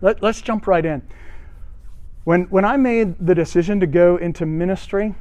Let, 0.00 0.22
us 0.22 0.40
jump 0.40 0.66
right 0.66 0.84
in. 0.84 1.02
When, 2.24 2.44
when 2.44 2.64
I 2.64 2.76
made 2.76 3.26
the 3.26 3.34
decision 3.34 3.80
to 3.80 3.86
go 3.86 4.16
into 4.16 4.46
ministry, 4.46 5.14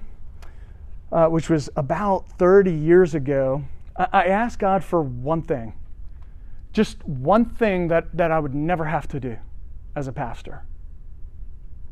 uh, 1.12 1.28
which 1.28 1.50
was 1.50 1.70
about 1.76 2.30
30 2.38 2.72
years 2.72 3.16
ago, 3.16 3.64
I, 3.96 4.08
I 4.12 4.26
asked 4.26 4.60
God 4.60 4.84
for 4.84 5.02
one 5.02 5.42
thing. 5.42 5.74
Just 6.74 7.04
one 7.06 7.46
thing 7.46 7.88
that, 7.88 8.16
that 8.16 8.32
I 8.32 8.40
would 8.40 8.54
never 8.54 8.86
have 8.86 9.08
to 9.10 9.20
do 9.20 9.38
as 9.96 10.08
a 10.08 10.12
pastor. 10.12 10.64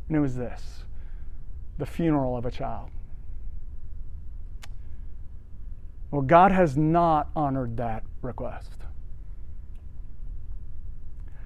And 0.08 0.16
it 0.16 0.20
was 0.20 0.36
this 0.36 0.84
the 1.78 1.86
funeral 1.86 2.36
of 2.36 2.46
a 2.46 2.50
child. 2.50 2.88
Well, 6.10 6.22
God 6.22 6.52
has 6.52 6.76
not 6.76 7.28
honored 7.36 7.76
that 7.76 8.02
request. 8.22 8.85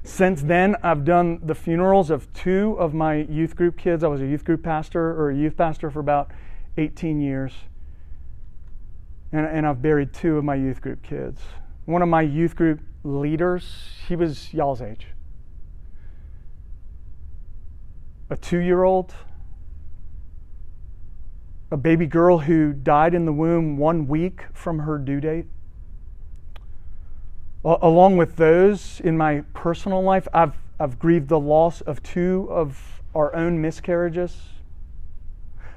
Since 0.03 0.43
then, 0.43 0.77
I've 0.83 1.05
done 1.05 1.41
the 1.43 1.55
funerals 1.55 2.11
of 2.11 2.33
two 2.33 2.77
of 2.79 2.95
my 2.95 3.17
youth 3.17 3.55
group 3.55 3.77
kids. 3.77 4.03
I 4.03 4.09
was 4.09 4.23
a 4.23 4.27
youth 4.27 4.45
group 4.45 4.63
pastor 4.63 5.11
or 5.11 5.31
a 5.31 5.37
youth 5.37 5.57
pastor 5.57 5.91
for 5.91 6.01
about 6.01 6.31
18 6.79 7.21
years. 7.21 7.53
And, 9.33 9.47
and 9.47 9.67
I've 9.67 9.83
buried 9.83 10.13
two 10.13 10.39
of 10.39 10.45
my 10.45 10.55
youth 10.55 10.81
group 10.81 11.03
kids. 11.03 11.41
One 11.85 12.03
of 12.03 12.09
my 12.09 12.23
youth 12.23 12.57
group 12.57 12.81
leaders, 13.05 13.75
he 14.09 14.17
was 14.17 14.53
y'all's 14.55 14.81
age. 14.81 15.09
A 18.31 18.37
two 18.37 18.59
year 18.59 18.85
old, 18.85 19.15
a 21.71 21.77
baby 21.77 22.07
girl 22.07 22.39
who 22.39 22.73
died 22.73 23.15
in 23.15 23.27
the 23.27 23.33
womb 23.33 23.77
one 23.77 24.07
week 24.09 24.45
from 24.55 24.81
her 24.81 24.99
due 24.99 25.21
date. 25.21 25.47
Along 27.63 28.17
with 28.17 28.37
those 28.37 29.01
in 29.01 29.19
my 29.19 29.43
personal 29.53 30.03
life, 30.03 30.27
I've, 30.33 30.55
I've 30.79 30.99
grieved 30.99 31.29
the 31.29 31.39
loss 31.39 31.83
of 31.83 32.03
two 32.03 32.49
of 32.51 33.03
our 33.15 33.35
own 33.37 33.61
miscarriages, 33.61 34.35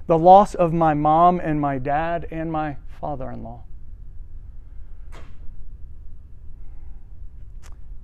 the 0.08 0.18
loss 0.18 0.56
of 0.56 0.72
my 0.72 0.94
mom 0.94 1.42
and 1.42 1.60
my 1.60 1.78
dad 1.80 2.28
and 2.32 2.50
my 2.50 2.78
father 3.02 3.30
in 3.32 3.44
law. 3.44 3.64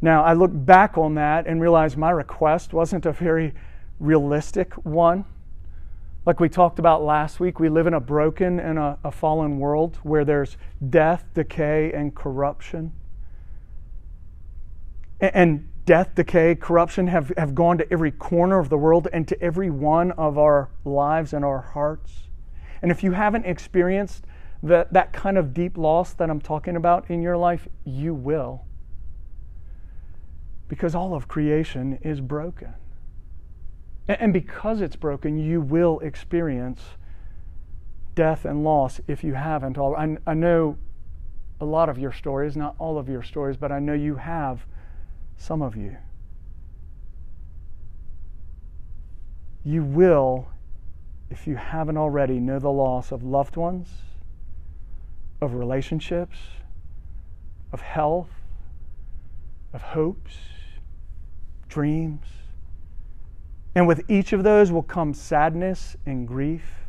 Now, 0.02 0.23
I 0.23 0.33
look 0.33 0.52
back 0.53 0.97
on 0.97 1.16
that 1.16 1.47
and 1.47 1.61
realize 1.61 1.95
my 1.95 2.11
request 2.11 2.73
wasn't 2.73 3.05
a 3.05 3.11
very 3.14 3.53
realistic 3.99 4.73
one. 4.86 5.23
Like 6.25 6.41
we 6.41 6.49
talked 6.49 6.80
about 6.80 7.03
last 7.03 7.39
week, 7.39 7.59
we 7.59 7.69
live 7.69 7.88
in 7.88 7.93
a 7.93 7.99
broken 7.99 8.59
and 8.59 8.77
a, 8.77 8.97
a 9.05 9.11
fallen 9.11 9.58
world 9.58 9.99
where 10.03 10.25
there's 10.25 10.58
death, 10.89 11.25
decay, 11.33 11.91
and 11.93 12.14
corruption. 12.14 12.93
And, 15.22 15.67
death, 15.86 16.14
decay, 16.16 16.56
corruption 16.56 17.08
have, 17.08 17.31
have 17.36 17.56
gone 17.56 17.78
to 17.80 17.92
every 17.92 18.12
corner 18.12 18.59
of 18.59 18.70
the 18.70 18.78
world 18.78 19.08
and 19.12 19.28
to 19.28 19.42
every 19.42 19.70
one 19.70 20.11
of 20.11 20.38
our 20.38 20.70
lives 20.86 21.34
and 21.34 21.44
our 21.44 21.61
hearts. 21.61 22.30
And 22.81 22.92
if 22.92 23.03
you 23.03 23.11
haven't 23.11 23.45
experienced 23.45 24.26
that, 24.64 24.94
that 24.94 25.14
kind 25.14 25.38
of 25.38 25.53
deep 25.53 25.78
loss 25.78 26.14
that 26.14 26.30
I'm 26.30 26.39
talking 26.39 26.76
about 26.76 27.09
in 27.09 27.22
your 27.22 27.38
life, 27.38 27.67
you 27.86 28.14
will. 28.14 28.66
Because 30.67 30.94
all 30.95 31.16
of 31.16 31.28
creation 31.28 31.98
is 32.04 32.22
broken. 32.22 32.76
And 34.08 34.31
because 34.31 34.81
it's 34.81 34.95
broken, 34.95 35.38
you 35.38 35.59
will 35.59 36.00
experience 36.00 36.81
death 38.16 38.45
and 38.45 38.64
loss 38.64 39.02
if 39.08 39.23
you 39.23 39.33
haven't. 39.33 39.78
I, 39.78 40.17
I 40.26 40.33
know 40.33 40.78
a 41.59 41.66
lot 41.66 41.89
of 41.89 41.98
your 41.98 42.11
stories, 42.11 42.56
not 42.56 42.76
all 42.78 42.98
of 42.98 43.09
your 43.09 43.23
stories, 43.23 43.58
but 43.58 43.72
I 43.72 43.80
know 43.80 43.94
you 43.94 44.16
have 44.16 44.66
some 45.40 45.64
of 45.64 45.76
you. 45.76 45.98
You 49.66 49.84
will, 49.84 50.50
if 51.32 51.48
you 51.48 51.56
haven't 51.56 51.98
already, 51.98 52.40
know 52.40 52.59
the 52.59 52.72
loss 52.72 53.12
of 53.12 53.23
loved 53.23 53.58
ones, 53.58 53.90
of 55.42 55.55
relationships, 55.55 56.38
of 57.73 57.82
health, 57.82 58.30
of 59.73 59.82
hopes, 59.82 60.38
dreams 61.67 62.26
and 63.76 63.88
with 63.88 64.10
each 64.10 64.33
of 64.33 64.44
those 64.44 64.72
will 64.72 64.83
come 64.83 65.14
sadness 65.14 65.95
and 66.05 66.28
grief. 66.28 66.86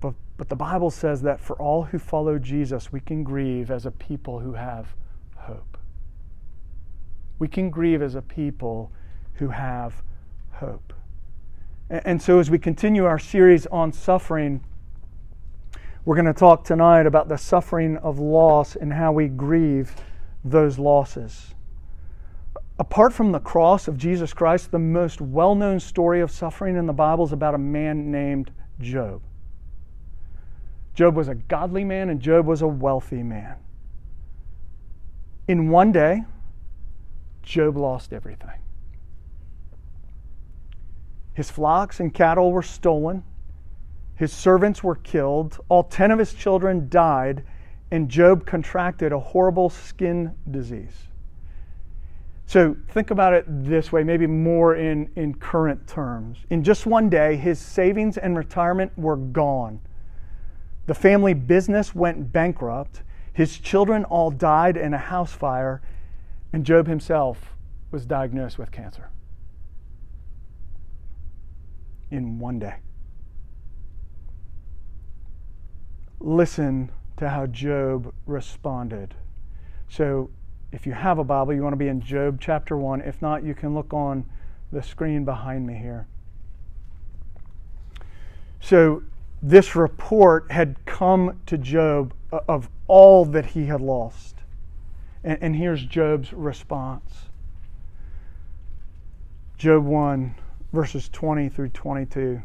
But, 0.00 0.14
but 0.36 0.48
the 0.48 0.56
Bible 0.56 0.90
says 0.90 1.22
that 1.22 1.40
for 1.40 1.56
all 1.56 1.84
who 1.84 1.98
follow 1.98 2.38
Jesus, 2.38 2.92
we 2.92 3.00
can 3.00 3.22
grieve 3.22 3.70
as 3.70 3.86
a 3.86 3.90
people 3.90 4.40
who 4.40 4.54
have 4.54 4.94
hope. 5.36 5.75
We 7.38 7.48
can 7.48 7.70
grieve 7.70 8.02
as 8.02 8.14
a 8.14 8.22
people 8.22 8.90
who 9.34 9.48
have 9.48 10.02
hope. 10.52 10.92
And, 11.88 12.20
so, 12.20 12.40
as 12.40 12.50
we 12.50 12.58
continue 12.58 13.04
our 13.04 13.18
series 13.18 13.66
on 13.66 13.92
suffering, 13.92 14.64
we're 16.04 16.16
going 16.16 16.26
to 16.26 16.32
talk 16.32 16.64
tonight 16.64 17.06
about 17.06 17.28
the 17.28 17.36
suffering 17.36 17.96
of 17.98 18.18
loss 18.18 18.74
and 18.74 18.92
how 18.92 19.12
we 19.12 19.28
grieve 19.28 19.94
those 20.44 20.78
losses. 20.78 21.54
Apart 22.78 23.12
from 23.12 23.32
the 23.32 23.38
cross 23.38 23.88
of 23.88 23.96
Jesus 23.96 24.32
Christ, 24.32 24.70
the 24.70 24.78
most 24.78 25.20
well 25.20 25.54
known 25.54 25.80
story 25.80 26.20
of 26.20 26.30
suffering 26.30 26.76
in 26.76 26.86
the 26.86 26.92
Bible 26.92 27.24
is 27.24 27.32
about 27.32 27.54
a 27.54 27.58
man 27.58 28.10
named 28.10 28.50
Job. 28.80 29.22
Job 30.94 31.14
was 31.14 31.28
a 31.28 31.34
godly 31.34 31.84
man 31.84 32.08
and 32.10 32.20
Job 32.20 32.46
was 32.46 32.62
a 32.62 32.66
wealthy 32.66 33.22
man. 33.22 33.56
In 35.48 35.68
one 35.68 35.92
day, 35.92 36.22
Job 37.46 37.78
lost 37.78 38.12
everything. 38.12 38.60
His 41.32 41.50
flocks 41.50 42.00
and 42.00 42.12
cattle 42.12 42.52
were 42.52 42.62
stolen, 42.62 43.24
his 44.16 44.32
servants 44.32 44.82
were 44.82 44.96
killed, 44.96 45.58
all 45.68 45.84
10 45.84 46.10
of 46.10 46.18
his 46.18 46.34
children 46.34 46.88
died, 46.88 47.44
and 47.90 48.08
Job 48.08 48.46
contracted 48.46 49.12
a 49.12 49.18
horrible 49.18 49.70
skin 49.70 50.34
disease. 50.50 51.08
So 52.46 52.76
think 52.88 53.10
about 53.10 53.34
it 53.34 53.44
this 53.46 53.92
way, 53.92 54.02
maybe 54.02 54.26
more 54.26 54.76
in, 54.76 55.10
in 55.16 55.34
current 55.34 55.86
terms. 55.86 56.38
In 56.50 56.64
just 56.64 56.86
one 56.86 57.10
day, 57.10 57.36
his 57.36 57.58
savings 57.58 58.16
and 58.18 58.36
retirement 58.36 58.92
were 58.96 59.16
gone. 59.16 59.80
The 60.86 60.94
family 60.94 61.34
business 61.34 61.94
went 61.94 62.32
bankrupt. 62.32 63.02
His 63.32 63.58
children 63.58 64.04
all 64.04 64.30
died 64.30 64.76
in 64.76 64.94
a 64.94 64.98
house 64.98 65.32
fire, 65.32 65.82
and 66.52 66.64
Job 66.64 66.86
himself 66.86 67.54
was 67.90 68.06
diagnosed 68.06 68.58
with 68.58 68.70
cancer. 68.70 69.10
In 72.10 72.38
one 72.38 72.58
day. 72.58 72.76
Listen 76.20 76.90
to 77.16 77.28
how 77.28 77.46
Job 77.46 78.12
responded. 78.26 79.14
So 79.88 80.30
if 80.72 80.86
you 80.86 80.92
have 80.92 81.18
a 81.18 81.24
Bible, 81.24 81.54
you 81.54 81.62
want 81.62 81.72
to 81.72 81.78
be 81.78 81.88
in 81.88 82.00
Job 82.00 82.38
chapter 82.40 82.76
1. 82.76 83.00
If 83.02 83.22
not, 83.22 83.44
you 83.44 83.54
can 83.54 83.74
look 83.74 83.92
on 83.92 84.24
the 84.72 84.82
screen 84.82 85.24
behind 85.24 85.66
me 85.66 85.74
here. 85.74 86.06
So, 88.60 89.02
this 89.42 89.76
report 89.76 90.50
had 90.50 90.76
come 90.86 91.40
to 91.46 91.56
Job 91.56 92.14
uh, 92.32 92.40
of 92.48 92.68
all 92.88 93.24
that 93.26 93.46
he 93.46 93.66
had 93.66 93.80
lost. 93.80 94.35
And, 95.26 95.38
and 95.42 95.56
here's 95.56 95.84
Job's 95.84 96.32
response 96.32 97.26
Job 99.58 99.84
1, 99.84 100.34
verses 100.72 101.08
20 101.10 101.48
through 101.48 101.70
22. 101.70 102.40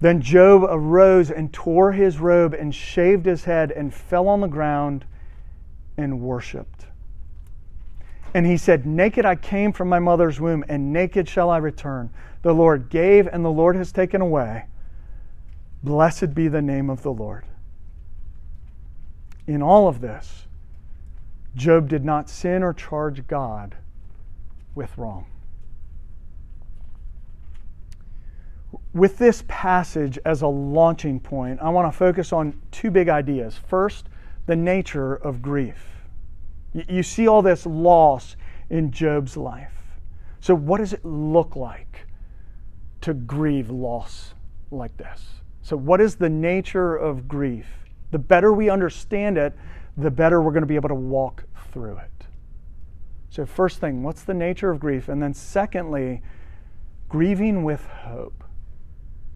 Then 0.00 0.20
Job 0.20 0.64
arose 0.68 1.30
and 1.30 1.52
tore 1.52 1.92
his 1.92 2.18
robe 2.18 2.54
and 2.54 2.74
shaved 2.74 3.26
his 3.26 3.44
head 3.44 3.70
and 3.70 3.92
fell 3.92 4.28
on 4.28 4.40
the 4.40 4.48
ground 4.48 5.04
and 5.96 6.20
worshiped. 6.20 6.86
And 8.32 8.46
he 8.46 8.56
said, 8.56 8.86
Naked 8.86 9.24
I 9.24 9.36
came 9.36 9.72
from 9.72 9.88
my 9.88 10.00
mother's 10.00 10.40
womb, 10.40 10.64
and 10.68 10.92
naked 10.92 11.28
shall 11.28 11.50
I 11.50 11.58
return. 11.58 12.10
The 12.42 12.52
Lord 12.52 12.90
gave, 12.90 13.28
and 13.28 13.44
the 13.44 13.50
Lord 13.50 13.76
has 13.76 13.92
taken 13.92 14.20
away. 14.20 14.64
Blessed 15.82 16.34
be 16.34 16.48
the 16.48 16.62
name 16.62 16.90
of 16.90 17.02
the 17.02 17.12
Lord. 17.12 17.44
In 19.46 19.62
all 19.62 19.86
of 19.86 20.00
this, 20.00 20.43
Job 21.54 21.88
did 21.88 22.04
not 22.04 22.28
sin 22.28 22.62
or 22.62 22.72
charge 22.72 23.26
God 23.26 23.76
with 24.74 24.96
wrong. 24.98 25.26
With 28.92 29.18
this 29.18 29.44
passage 29.46 30.18
as 30.24 30.42
a 30.42 30.48
launching 30.48 31.20
point, 31.20 31.60
I 31.60 31.68
want 31.68 31.92
to 31.92 31.96
focus 31.96 32.32
on 32.32 32.60
two 32.70 32.90
big 32.90 33.08
ideas. 33.08 33.58
First, 33.68 34.08
the 34.46 34.56
nature 34.56 35.14
of 35.14 35.42
grief. 35.42 35.86
You 36.72 37.02
see 37.02 37.28
all 37.28 37.42
this 37.42 37.66
loss 37.66 38.36
in 38.68 38.90
Job's 38.90 39.36
life. 39.36 39.72
So, 40.40 40.54
what 40.54 40.78
does 40.78 40.92
it 40.92 41.04
look 41.04 41.56
like 41.56 42.06
to 43.00 43.14
grieve 43.14 43.70
loss 43.70 44.34
like 44.70 44.96
this? 44.96 45.22
So, 45.62 45.76
what 45.76 46.00
is 46.00 46.16
the 46.16 46.28
nature 46.28 46.96
of 46.96 47.28
grief? 47.28 47.66
The 48.10 48.18
better 48.18 48.52
we 48.52 48.68
understand 48.68 49.38
it, 49.38 49.54
the 49.96 50.10
better 50.10 50.40
we're 50.40 50.52
going 50.52 50.62
to 50.62 50.66
be 50.66 50.76
able 50.76 50.88
to 50.88 50.94
walk 50.94 51.44
through 51.72 51.98
it. 51.98 52.26
So, 53.30 53.44
first 53.44 53.80
thing, 53.80 54.02
what's 54.02 54.22
the 54.22 54.34
nature 54.34 54.70
of 54.70 54.78
grief? 54.78 55.08
And 55.08 55.22
then, 55.22 55.34
secondly, 55.34 56.22
grieving 57.08 57.64
with 57.64 57.84
hope. 57.86 58.44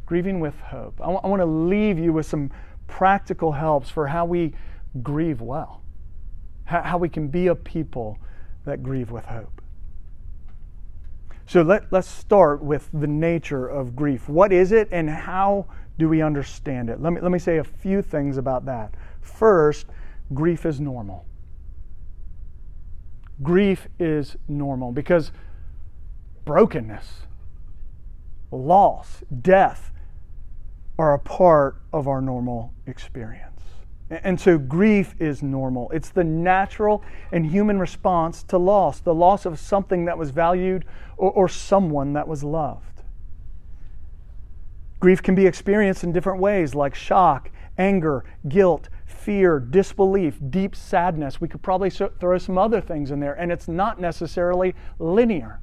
Grieving 0.07 0.41
with 0.41 0.59
hope. 0.61 1.01
I, 1.01 1.05
w- 1.05 1.21
I 1.23 1.27
want 1.27 1.41
to 1.41 1.47
leave 1.47 1.99
you 1.99 2.13
with 2.13 2.27
some 2.27 2.51
practical 2.87 3.53
helps 3.53 3.91
for 3.91 4.07
how 4.07 4.25
we 4.25 4.55
grieve 5.03 5.41
well, 5.41 5.83
how, 6.65 6.83
how 6.83 6.99
we 6.99 7.09
can 7.09 7.29
be 7.29 7.49
a 7.49 7.55
people 7.55 8.19
that 8.65 8.83
grieve 8.83 9.11
with 9.11 9.25
hope. 9.25 9.61
So 11.47 11.63
let, 11.63 11.91
let's 11.91 12.09
start 12.09 12.63
with 12.63 12.89
the 12.93 13.07
nature 13.07 13.67
of 13.67 13.97
grief. 13.97 14.29
What 14.29 14.53
is 14.53 14.71
it 14.71 14.89
and 14.93 15.09
how 15.09 15.67
do 15.99 16.09
we 16.09 16.21
understand 16.21 16.91
it? 16.91 17.01
Let 17.01 17.15
me, 17.15 17.21
let 17.21 17.33
me 17.33 17.39
say 17.39 17.57
a 17.57 17.65
few 17.65 18.03
things 18.03 18.37
about 18.37 18.67
that. 18.67 18.95
First, 19.23 19.87
grief 20.33 20.67
is 20.67 20.81
normal. 20.81 21.25
Grief 23.43 23.89
is 23.99 24.37
normal 24.49 24.93
because 24.93 25.31
brokenness, 26.45 27.27
loss, 28.51 29.23
death 29.43 29.93
are 30.99 31.15
a 31.15 31.19
part 31.19 31.77
of 31.93 32.09
our 32.09 32.21
normal 32.21 32.73
experience. 32.87 33.45
And 34.11 34.41
so 34.41 34.57
grief 34.57 35.15
is 35.21 35.43
normal. 35.43 35.91
It's 35.91 36.09
the 36.09 36.25
natural 36.25 37.03
and 37.31 37.47
human 37.47 37.79
response 37.79 38.43
to 38.45 38.57
loss, 38.57 39.01
the 39.01 39.15
loss 39.15 39.45
of 39.45 39.59
something 39.59 40.07
that 40.07 40.17
was 40.17 40.31
valued 40.31 40.87
or, 41.19 41.31
or, 41.31 41.49
someone 41.49 42.15
that 42.15 42.27
was 42.27 42.43
loved. 42.43 43.03
Grief 44.99 45.23
can 45.23 45.35
be 45.35 45.47
experienced 45.47 46.05
in 46.05 46.13
different 46.13 46.41
ways, 46.41 46.75
like 46.75 46.95
shock, 46.95 47.51
anger, 47.79 48.25
guilt, 48.49 48.89
fear, 49.07 49.61
disbelief, 49.61 50.39
deep 50.51 50.75
sadness. 50.75 51.41
We 51.41 51.49
could 51.49 51.63
probably 51.63 51.91
throw 51.91 52.39
some 52.39 52.59
other 52.59 52.81
things 52.81 53.11
in 53.11 53.21
there, 53.21 53.35
and 53.35 53.51
it's 53.51 53.69
not 53.69 54.01
necessarily 54.01 54.75
linear. 54.99 55.61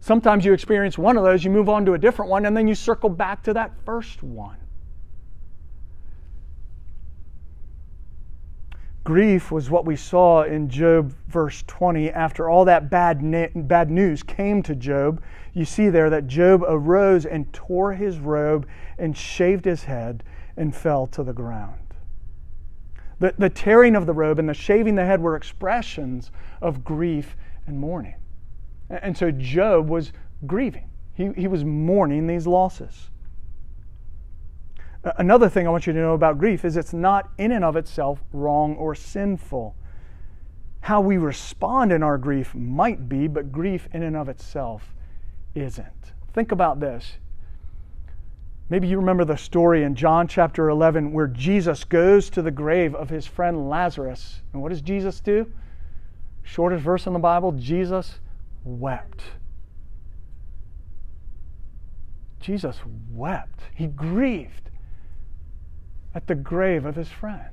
Sometimes 0.00 0.44
you 0.44 0.52
experience 0.54 0.96
one 0.96 1.18
of 1.18 1.24
those, 1.24 1.44
you 1.44 1.50
move 1.50 1.68
on 1.68 1.84
to 1.84 1.92
a 1.92 1.98
different 1.98 2.30
one, 2.30 2.46
and 2.46 2.56
then 2.56 2.66
you 2.66 2.74
circle 2.74 3.10
back 3.10 3.42
to 3.44 3.52
that 3.52 3.72
first 3.84 4.22
one. 4.22 4.56
Grief 9.02 9.50
was 9.50 9.70
what 9.70 9.86
we 9.86 9.96
saw 9.96 10.42
in 10.42 10.68
Job 10.68 11.14
verse 11.26 11.64
20. 11.66 12.10
After 12.10 12.48
all 12.48 12.64
that 12.66 12.90
bad, 12.90 13.22
na- 13.22 13.48
bad 13.54 13.90
news 13.90 14.22
came 14.22 14.62
to 14.62 14.74
Job, 14.74 15.22
you 15.52 15.64
see 15.64 15.88
there 15.88 16.10
that 16.10 16.26
Job 16.26 16.62
arose 16.68 17.24
and 17.26 17.50
tore 17.52 17.94
his 17.94 18.18
robe 18.18 18.66
and 18.98 19.16
shaved 19.16 19.64
his 19.64 19.84
head 19.84 20.22
and 20.56 20.74
fell 20.74 21.06
to 21.08 21.22
the 21.22 21.32
ground. 21.32 21.94
The, 23.18 23.34
the 23.36 23.50
tearing 23.50 23.96
of 23.96 24.06
the 24.06 24.14
robe 24.14 24.38
and 24.38 24.48
the 24.48 24.54
shaving 24.54 24.94
the 24.94 25.04
head 25.04 25.20
were 25.20 25.36
expressions 25.36 26.30
of 26.62 26.84
grief 26.84 27.36
and 27.66 27.78
mourning. 27.78 28.16
And 28.88 29.16
so 29.16 29.30
Job 29.30 29.88
was 29.88 30.12
grieving, 30.46 30.90
he, 31.14 31.30
he 31.36 31.46
was 31.46 31.64
mourning 31.64 32.26
these 32.26 32.46
losses. 32.46 33.10
Another 35.02 35.48
thing 35.48 35.66
I 35.66 35.70
want 35.70 35.86
you 35.86 35.94
to 35.94 35.98
know 35.98 36.12
about 36.12 36.38
grief 36.38 36.64
is 36.64 36.76
it's 36.76 36.92
not 36.92 37.30
in 37.38 37.52
and 37.52 37.64
of 37.64 37.76
itself 37.76 38.22
wrong 38.32 38.76
or 38.76 38.94
sinful. 38.94 39.74
How 40.80 41.00
we 41.00 41.16
respond 41.16 41.92
in 41.92 42.02
our 42.02 42.18
grief 42.18 42.54
might 42.54 43.08
be, 43.08 43.26
but 43.26 43.50
grief 43.50 43.88
in 43.92 44.02
and 44.02 44.16
of 44.16 44.28
itself 44.28 44.94
isn't. 45.54 46.12
Think 46.34 46.52
about 46.52 46.80
this. 46.80 47.18
Maybe 48.70 48.86
you 48.86 48.98
remember 48.98 49.24
the 49.24 49.36
story 49.36 49.82
in 49.82 49.96
John 49.96 50.28
chapter 50.28 50.68
11 50.68 51.12
where 51.12 51.26
Jesus 51.26 51.82
goes 51.82 52.30
to 52.30 52.40
the 52.40 52.52
grave 52.52 52.94
of 52.94 53.10
his 53.10 53.26
friend 53.26 53.68
Lazarus. 53.68 54.42
And 54.52 54.62
what 54.62 54.68
does 54.68 54.80
Jesus 54.80 55.18
do? 55.18 55.52
Shortest 56.44 56.84
verse 56.84 57.04
in 57.06 57.12
the 57.12 57.18
Bible 57.18 57.50
Jesus 57.50 58.20
wept. 58.64 59.22
Jesus 62.38 62.78
wept. 63.12 63.60
He 63.74 63.88
grieved 63.88 64.70
at 66.14 66.28
the 66.28 66.36
grave 66.36 66.84
of 66.84 66.94
his 66.94 67.08
friend, 67.08 67.50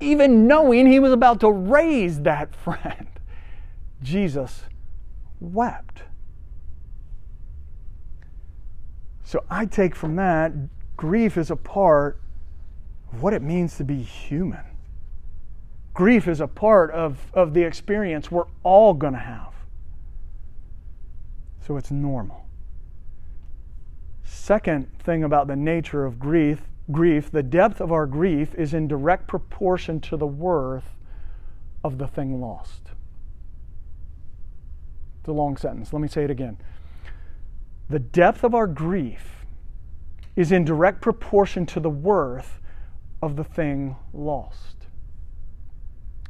even 0.00 0.46
knowing 0.46 0.86
he 0.86 1.00
was 1.00 1.12
about 1.12 1.40
to 1.40 1.50
raise 1.50 2.20
that 2.20 2.54
friend. 2.64 3.08
Jesus 4.02 4.64
wept. 5.40 6.02
So 9.26 9.44
I 9.50 9.66
take 9.66 9.96
from 9.96 10.14
that 10.16 10.52
grief 10.96 11.36
is 11.36 11.50
a 11.50 11.56
part 11.56 12.20
of 13.12 13.22
what 13.22 13.34
it 13.34 13.42
means 13.42 13.76
to 13.76 13.84
be 13.84 14.00
human. 14.00 14.64
Grief 15.94 16.28
is 16.28 16.40
a 16.40 16.46
part 16.46 16.92
of, 16.92 17.18
of 17.34 17.52
the 17.52 17.62
experience 17.62 18.30
we're 18.30 18.46
all 18.62 18.94
going 18.94 19.14
to 19.14 19.18
have. 19.18 19.52
So 21.66 21.76
it's 21.76 21.90
normal. 21.90 22.46
Second 24.22 24.96
thing 25.00 25.24
about 25.24 25.48
the 25.48 25.56
nature 25.56 26.04
of 26.04 26.20
grief 26.20 26.60
grief, 26.92 27.32
the 27.32 27.42
depth 27.42 27.80
of 27.80 27.90
our 27.90 28.06
grief 28.06 28.54
is 28.54 28.72
in 28.72 28.86
direct 28.86 29.26
proportion 29.26 30.00
to 30.00 30.16
the 30.16 30.26
worth 30.26 30.94
of 31.82 31.98
the 31.98 32.06
thing 32.06 32.40
lost. 32.40 32.92
It's 35.18 35.28
a 35.28 35.32
long 35.32 35.56
sentence. 35.56 35.92
Let 35.92 36.00
me 36.00 36.06
say 36.06 36.22
it 36.22 36.30
again. 36.30 36.58
The 37.88 37.98
depth 37.98 38.42
of 38.42 38.54
our 38.54 38.66
grief 38.66 39.44
is 40.34 40.52
in 40.52 40.64
direct 40.64 41.00
proportion 41.00 41.66
to 41.66 41.80
the 41.80 41.90
worth 41.90 42.60
of 43.22 43.36
the 43.36 43.44
thing 43.44 43.96
lost. 44.12 44.76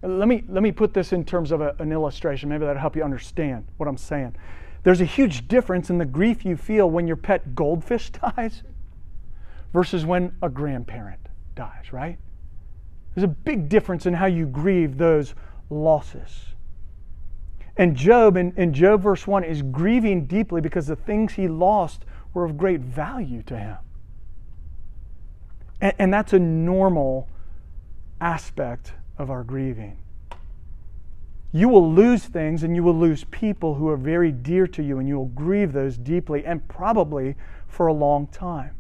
Let 0.03 0.29
me, 0.29 0.45
let 0.49 0.63
me 0.63 0.71
put 0.71 0.95
this 0.95 1.13
in 1.13 1.25
terms 1.25 1.51
of 1.51 1.61
a, 1.61 1.75
an 1.79 1.91
illustration. 1.91 2.49
Maybe 2.49 2.65
that'll 2.65 2.81
help 2.81 2.95
you 2.95 3.03
understand 3.03 3.67
what 3.79 3.89
I'm 3.89 3.97
saying. 3.97 4.37
There's 4.83 5.01
a 5.01 5.07
huge 5.07 5.49
difference 5.49 5.91
in 5.91 5.99
the 5.99 6.05
grief 6.05 6.45
you 6.45 6.57
feel 6.57 6.89
when 6.89 7.07
your 7.07 7.17
pet 7.17 7.55
goldfish 7.55 8.11
dies 8.37 8.63
versus 9.73 10.05
when 10.05 10.37
a 10.43 10.49
grandparent 10.49 11.21
dies, 11.55 11.93
right? 11.93 12.19
There's 13.15 13.25
a 13.25 13.29
big 13.29 13.69
difference 13.69 14.07
in 14.07 14.15
how 14.15 14.27
you 14.27 14.47
grieve 14.47 14.99
those 14.99 15.35
losses. 15.71 16.55
And 17.77 17.95
Job, 17.95 18.37
in, 18.37 18.53
in 18.57 18.73
Job 18.73 19.03
verse 19.03 19.27
1, 19.27 19.45
is 19.45 19.63
grieving 19.63 20.27
deeply 20.27 20.61
because 20.61 20.87
the 20.87 20.97
things 20.97 21.35
he 21.35 21.47
lost 21.47 22.05
were 22.33 22.45
of 22.45 22.57
great 22.57 22.81
value 22.81 23.43
to 23.45 23.57
him. 23.57 23.77
And, 25.81 25.93
and 25.99 26.15
that's 26.15 26.33
a 26.33 26.39
normal 26.39 27.29
aspect 28.21 28.93
of 29.19 29.31
our 29.31 29.45
grieving. 29.45 29.99
You 31.53 31.69
will 31.69 31.91
lose 31.93 32.25
things 32.25 32.63
and 32.63 32.75
you 32.75 32.83
will 32.83 32.99
lose 32.99 33.25
people 33.25 33.75
who 33.75 33.89
are 33.89 33.97
very 33.97 34.33
dear 34.33 34.67
to 34.69 34.83
you, 34.83 34.99
and 34.99 35.09
you 35.09 35.17
will 35.17 35.27
grieve 35.27 35.73
those 35.73 35.97
deeply 35.97 36.45
and 36.45 36.67
probably 36.69 37.35
for 37.67 37.87
a 37.87 37.93
long 37.93 38.27
time. 38.29 38.75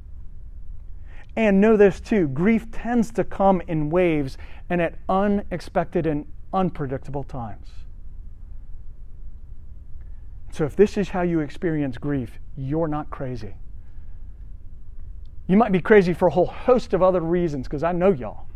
And 1.37 1.61
know 1.61 1.76
this 1.76 2.00
too 2.00 2.29
grief 2.29 2.71
tends 2.71 3.11
to 3.12 3.25
come 3.25 3.61
in 3.69 3.91
waves 3.91 4.38
and 4.71 4.81
at 4.81 4.95
unexpected 5.09 6.07
and 6.07 6.26
unpredictable 6.53 7.25
times. 7.25 7.69
So, 10.57 10.65
if 10.65 10.75
this 10.75 10.97
is 10.97 11.11
how 11.11 11.21
you 11.21 11.41
experience 11.41 11.99
grief, 11.99 12.39
you're 12.57 12.89
not 12.89 13.11
crazy. 13.11 13.53
You 15.49 15.59
might 15.59 15.71
be 15.71 15.83
crazy 15.83 16.15
for 16.15 16.29
a 16.29 16.31
whole 16.31 16.47
host 16.47 16.95
of 16.95 17.03
other 17.03 17.21
reasons, 17.21 17.67
because 17.67 17.83
I 17.83 17.93
know 17.93 18.11
y'all, 18.11 18.47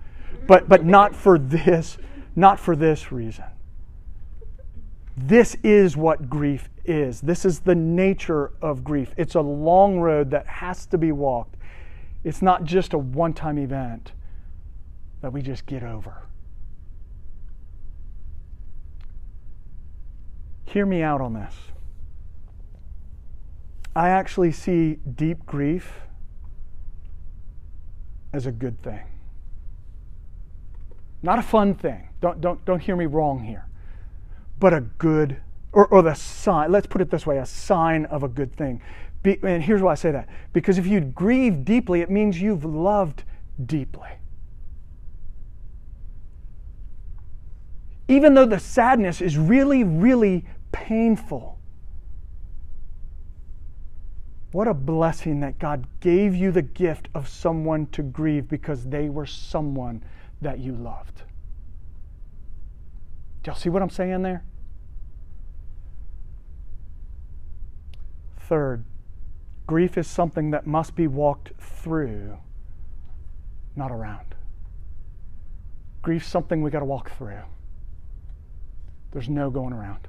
but, 0.47 0.67
but 0.67 0.83
not 0.83 1.15
for 1.15 1.39
this, 1.39 1.99
not 2.35 2.59
for 2.59 2.75
this 2.75 3.13
reason. 3.13 3.45
This 5.15 5.59
is 5.63 5.95
what 5.95 6.31
grief 6.31 6.71
is. 6.87 7.21
This 7.21 7.45
is 7.45 7.61
the 7.61 7.75
nature 7.75 8.53
of 8.63 8.83
grief. 8.83 9.13
It's 9.19 9.35
a 9.35 9.43
long 9.43 10.01
road 10.01 10.31
that 10.31 10.47
has 10.47 10.87
to 10.87 10.97
be 10.97 11.13
walked. 11.13 11.57
It's 12.25 12.41
not 12.41 12.65
just 12.65 12.95
a 12.95 12.99
one 12.99 13.35
time 13.35 13.59
event 13.59 14.13
that 15.21 15.35
we 15.35 15.43
just 15.43 15.67
get 15.67 15.83
over. 15.83 16.23
Hear 20.65 20.87
me 20.87 21.03
out 21.03 21.21
on 21.21 21.35
this. 21.35 21.55
I 23.95 24.11
actually 24.11 24.53
see 24.53 24.99
deep 25.17 25.45
grief 25.47 26.03
as 28.33 28.47
a 28.47 28.53
good 28.53 28.81
thing. 28.83 29.03
Not 31.23 31.39
a 31.39 31.43
fun 31.43 31.75
thing. 31.75 32.09
Don't, 32.21 32.41
don't, 32.41 32.65
don't 32.65 32.81
hear 32.81 32.97
me 32.97 33.07
wrong 33.07 33.43
here. 33.43 33.67
But 34.59 34.73
a 34.75 34.81
good, 34.81 35.39
or, 35.73 35.87
or 35.87 36.03
the 36.03 36.15
sign, 36.15 36.71
let's 36.71 36.87
put 36.87 37.01
it 37.01 37.11
this 37.11 37.27
way 37.27 37.39
a 37.39 37.47
sign 37.47 38.05
of 38.07 38.23
a 38.23 38.29
good 38.29 38.55
thing. 38.55 38.81
Be, 39.23 39.39
and 39.43 39.63
here's 39.63 39.83
why 39.83 39.93
I 39.93 39.97
say 39.97 40.13
that. 40.13 40.29
Because 40.53 40.79
if 40.79 40.87
you 40.87 41.01
grieve 41.01 41.65
deeply, 41.65 42.01
it 42.01 42.11
means 42.11 42.41
you've 42.41 42.65
loved 42.65 43.25
deeply. 43.67 44.09
Even 48.09 48.35
though 48.35 48.47
the 48.47 48.59
sadness 48.59 49.21
is 49.21 49.37
really, 49.39 49.85
really 49.85 50.45
painful, 50.73 51.60
what 54.53 54.67
a 54.67 54.75
blessing 54.75 55.41
that 55.41 55.59
God 55.59 55.87
gave 56.01 56.35
you 56.35 56.51
the 56.51 56.63
gift 56.63 57.09
of 57.15 57.29
someone 57.29 57.87
to 57.89 58.03
grieve 58.03 58.49
because 58.49 58.85
they 58.85 59.09
were 59.09 59.27
someone 59.27 60.03
that 60.43 60.59
you 60.59 60.75
loved. 60.75 61.23
Do 63.43 63.51
y'all 63.51 63.57
see 63.59 63.69
what 63.69 63.81
I'm 63.81 63.91
saying 63.91 64.23
there? 64.23 64.45
Third, 68.41 68.85
grief 69.67 69.97
is 69.97 70.09
something 70.09 70.51
that 70.51 70.67
must 70.67 70.97
be 70.97 71.07
walked 71.07 71.53
through, 71.61 72.37
not 73.77 73.93
around. 73.93 74.35
Grief's 76.03 76.27
something 76.27 76.61
we 76.61 76.71
got 76.71 76.81
to 76.81 76.85
walk 76.85 77.13
through. 77.17 77.43
There's 79.13 79.29
no 79.29 79.51
going 79.51 79.73
around. 79.73 80.09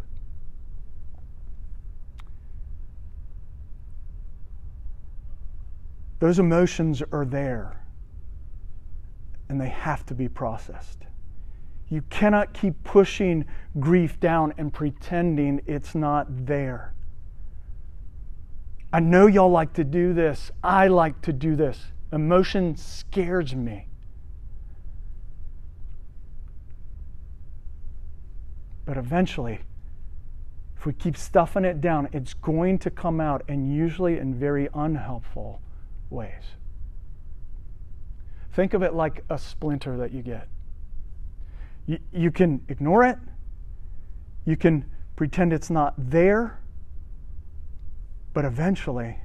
Those 6.21 6.37
emotions 6.37 7.01
are 7.11 7.25
there 7.25 7.81
and 9.49 9.59
they 9.59 9.69
have 9.69 10.05
to 10.05 10.13
be 10.13 10.29
processed. 10.29 10.99
You 11.89 12.03
cannot 12.11 12.53
keep 12.53 12.81
pushing 12.83 13.43
grief 13.79 14.19
down 14.19 14.53
and 14.59 14.71
pretending 14.71 15.61
it's 15.65 15.95
not 15.95 16.27
there. 16.45 16.93
I 18.93 18.99
know 18.99 19.25
y'all 19.25 19.49
like 19.49 19.73
to 19.73 19.83
do 19.83 20.13
this. 20.13 20.51
I 20.63 20.89
like 20.89 21.19
to 21.23 21.33
do 21.33 21.55
this. 21.55 21.87
Emotion 22.13 22.77
scares 22.77 23.55
me. 23.55 23.87
But 28.85 28.97
eventually, 28.97 29.61
if 30.77 30.85
we 30.85 30.93
keep 30.93 31.17
stuffing 31.17 31.65
it 31.65 31.81
down, 31.81 32.09
it's 32.13 32.35
going 32.35 32.77
to 32.79 32.91
come 32.91 33.19
out, 33.19 33.41
and 33.47 33.73
usually 33.75 34.19
in 34.19 34.35
very 34.35 34.69
unhelpful 34.75 35.61
ways. 36.11 36.43
Think 38.53 38.73
of 38.73 38.83
it 38.83 38.93
like 38.93 39.23
a 39.29 39.37
splinter 39.37 39.97
that 39.97 40.11
you 40.11 40.21
get. 40.21 40.47
You, 41.87 41.99
you 42.11 42.31
can 42.31 42.61
ignore 42.67 43.03
it, 43.03 43.17
you 44.45 44.57
can 44.57 44.85
pretend 45.15 45.53
it's 45.53 45.69
not 45.69 45.93
there, 45.97 46.59
but 48.33 48.45
eventually, 48.45 49.17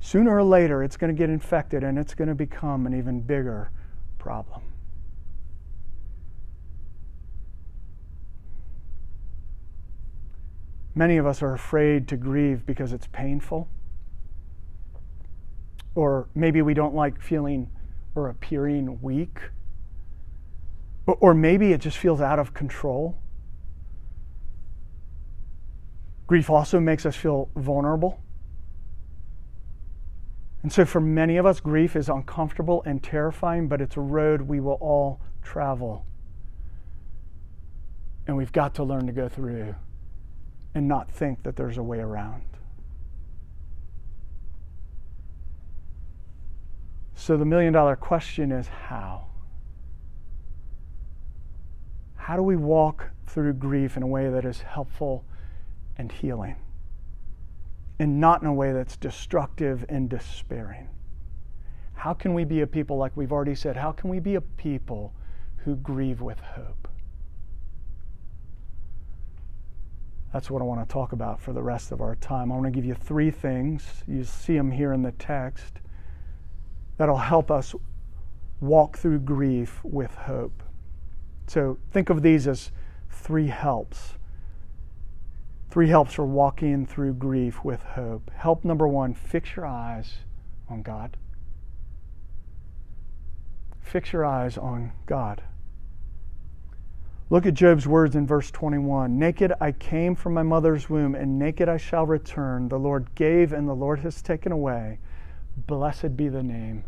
sooner 0.00 0.36
or 0.36 0.42
later, 0.42 0.82
it's 0.82 0.96
going 0.96 1.14
to 1.14 1.18
get 1.18 1.30
infected 1.30 1.82
and 1.82 1.98
it's 1.98 2.14
going 2.14 2.28
to 2.28 2.34
become 2.34 2.86
an 2.86 2.96
even 2.96 3.20
bigger 3.20 3.70
problem. 4.18 4.62
Many 10.94 11.16
of 11.16 11.26
us 11.26 11.42
are 11.42 11.54
afraid 11.54 12.08
to 12.08 12.16
grieve 12.16 12.66
because 12.66 12.92
it's 12.92 13.06
painful. 13.06 13.68
Or 15.98 16.28
maybe 16.32 16.62
we 16.62 16.74
don't 16.74 16.94
like 16.94 17.20
feeling 17.20 17.72
or 18.14 18.28
appearing 18.28 19.02
weak. 19.02 19.40
Or 21.08 21.34
maybe 21.34 21.72
it 21.72 21.80
just 21.80 21.98
feels 21.98 22.20
out 22.20 22.38
of 22.38 22.54
control. 22.54 23.18
Grief 26.28 26.50
also 26.50 26.78
makes 26.78 27.04
us 27.04 27.16
feel 27.16 27.50
vulnerable. 27.56 28.20
And 30.62 30.72
so, 30.72 30.84
for 30.84 31.00
many 31.00 31.36
of 31.36 31.44
us, 31.44 31.58
grief 31.58 31.96
is 31.96 32.08
uncomfortable 32.08 32.80
and 32.86 33.02
terrifying, 33.02 33.66
but 33.66 33.80
it's 33.80 33.96
a 33.96 34.00
road 34.00 34.42
we 34.42 34.60
will 34.60 34.78
all 34.80 35.20
travel. 35.42 36.06
And 38.28 38.36
we've 38.36 38.52
got 38.52 38.72
to 38.76 38.84
learn 38.84 39.08
to 39.08 39.12
go 39.12 39.28
through 39.28 39.74
and 40.76 40.86
not 40.86 41.10
think 41.10 41.42
that 41.42 41.56
there's 41.56 41.76
a 41.76 41.82
way 41.82 41.98
around. 41.98 42.57
So 47.18 47.36
the 47.36 47.44
million 47.44 47.72
dollar 47.72 47.96
question 47.96 48.52
is 48.52 48.68
how? 48.68 49.26
How 52.14 52.36
do 52.36 52.42
we 52.42 52.54
walk 52.54 53.10
through 53.26 53.54
grief 53.54 53.96
in 53.96 54.04
a 54.04 54.06
way 54.06 54.30
that 54.30 54.44
is 54.44 54.60
helpful 54.60 55.24
and 55.96 56.12
healing? 56.12 56.54
And 57.98 58.20
not 58.20 58.40
in 58.42 58.46
a 58.46 58.54
way 58.54 58.72
that's 58.72 58.96
destructive 58.96 59.84
and 59.88 60.08
despairing? 60.08 60.88
How 61.94 62.14
can 62.14 62.34
we 62.34 62.44
be 62.44 62.60
a 62.60 62.68
people, 62.68 62.96
like 62.96 63.16
we've 63.16 63.32
already 63.32 63.56
said, 63.56 63.76
how 63.76 63.90
can 63.90 64.08
we 64.10 64.20
be 64.20 64.36
a 64.36 64.40
people 64.40 65.12
who 65.64 65.74
grieve 65.74 66.20
with 66.20 66.38
hope? 66.38 66.86
That's 70.32 70.48
what 70.52 70.62
I 70.62 70.64
want 70.64 70.88
to 70.88 70.92
talk 70.92 71.10
about 71.12 71.40
for 71.40 71.52
the 71.52 71.62
rest 71.62 71.90
of 71.90 72.00
our 72.00 72.14
time. 72.14 72.52
I 72.52 72.54
want 72.54 72.66
to 72.66 72.70
give 72.70 72.84
you 72.84 72.94
three 72.94 73.32
things. 73.32 74.04
You 74.06 74.22
see 74.22 74.56
them 74.56 74.70
here 74.70 74.92
in 74.92 75.02
the 75.02 75.12
text 75.12 75.80
that'll 76.98 77.16
help 77.16 77.50
us 77.50 77.74
walk 78.60 78.98
through 78.98 79.20
grief 79.20 79.80
with 79.82 80.14
hope. 80.14 80.62
So 81.46 81.78
think 81.90 82.10
of 82.10 82.22
these 82.22 82.46
as 82.46 82.70
three 83.10 83.46
helps. 83.46 84.14
Three 85.70 85.88
helps 85.88 86.14
for 86.14 86.24
walking 86.24 86.86
through 86.86 87.14
grief 87.14 87.64
with 87.64 87.82
hope. 87.82 88.30
Help 88.34 88.64
number 88.64 88.86
one 88.86 89.14
fix 89.14 89.56
your 89.56 89.66
eyes 89.66 90.18
on 90.68 90.82
God. 90.82 91.16
Fix 93.80 94.12
your 94.12 94.24
eyes 94.24 94.58
on 94.58 94.92
God. 95.06 95.42
Look 97.30 97.44
at 97.44 97.54
Job's 97.54 97.86
words 97.86 98.16
in 98.16 98.26
verse 98.26 98.50
21 98.50 99.18
Naked 99.18 99.52
I 99.60 99.72
came 99.72 100.14
from 100.14 100.32
my 100.32 100.42
mother's 100.42 100.88
womb, 100.88 101.14
and 101.14 101.38
naked 101.38 101.68
I 101.68 101.76
shall 101.76 102.06
return. 102.06 102.68
The 102.68 102.78
Lord 102.78 103.14
gave, 103.14 103.52
and 103.52 103.68
the 103.68 103.74
Lord 103.74 104.00
has 104.00 104.22
taken 104.22 104.50
away. 104.50 104.98
Blessed 105.66 106.16
be 106.16 106.28
the 106.28 106.42
name 106.42 106.84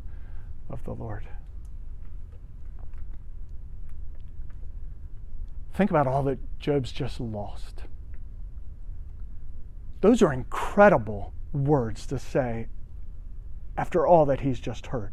of 0.69 0.85
the 0.85 0.95
Lord. 0.95 1.27
Think 5.73 5.91
about 5.91 6.07
all 6.07 6.23
that 6.25 6.39
Job's 6.59 6.93
just 6.93 7.21
lost. 7.21 7.85
Those 10.01 10.23
are 10.23 10.33
incredible 10.33 11.33
words 11.53 12.07
to 12.07 12.19
say 12.19 12.69
after 13.77 14.07
all 14.07 14.27
that 14.27 14.41
he's 14.41 14.61
just 14.61 14.87
heard. 14.87 15.13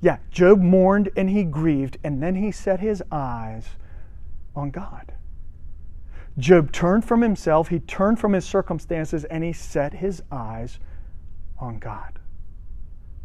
Yeah, 0.00 0.18
Job 0.30 0.60
mourned 0.60 1.10
and 1.16 1.28
he 1.30 1.42
grieved, 1.42 1.98
and 2.04 2.22
then 2.22 2.36
he 2.36 2.52
set 2.52 2.80
his 2.80 3.02
eyes 3.10 3.70
on 4.54 4.70
God. 4.70 5.12
Job 6.38 6.70
turned 6.70 7.04
from 7.04 7.20
himself, 7.20 7.68
he 7.68 7.80
turned 7.80 8.20
from 8.20 8.32
his 8.32 8.44
circumstances, 8.44 9.24
and 9.24 9.42
he 9.42 9.52
set 9.52 9.94
his 9.94 10.22
eyes 10.30 10.78
on 11.58 11.78
God. 11.78 12.18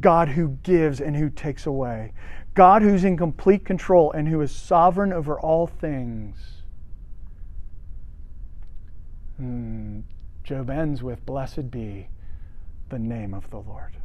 God 0.02 0.30
who 0.30 0.58
gives 0.64 1.00
and 1.00 1.16
who 1.16 1.30
takes 1.30 1.66
away. 1.66 2.14
God 2.56 2.82
who's 2.82 3.04
in 3.04 3.16
complete 3.16 3.66
control 3.66 4.12
and 4.12 4.28
who 4.28 4.42
is 4.42 4.52
sovereign 4.52 5.14
over 5.14 5.40
all 5.40 5.68
things. 5.68 6.38
Hmm. 9.38 10.02
Job 10.44 10.70
ends 10.70 11.02
with, 11.02 11.26
Blessed 11.26 11.72
be 11.72 12.10
the 12.90 13.00
name 13.00 13.34
of 13.34 13.50
the 13.50 13.60
Lord. 13.60 13.96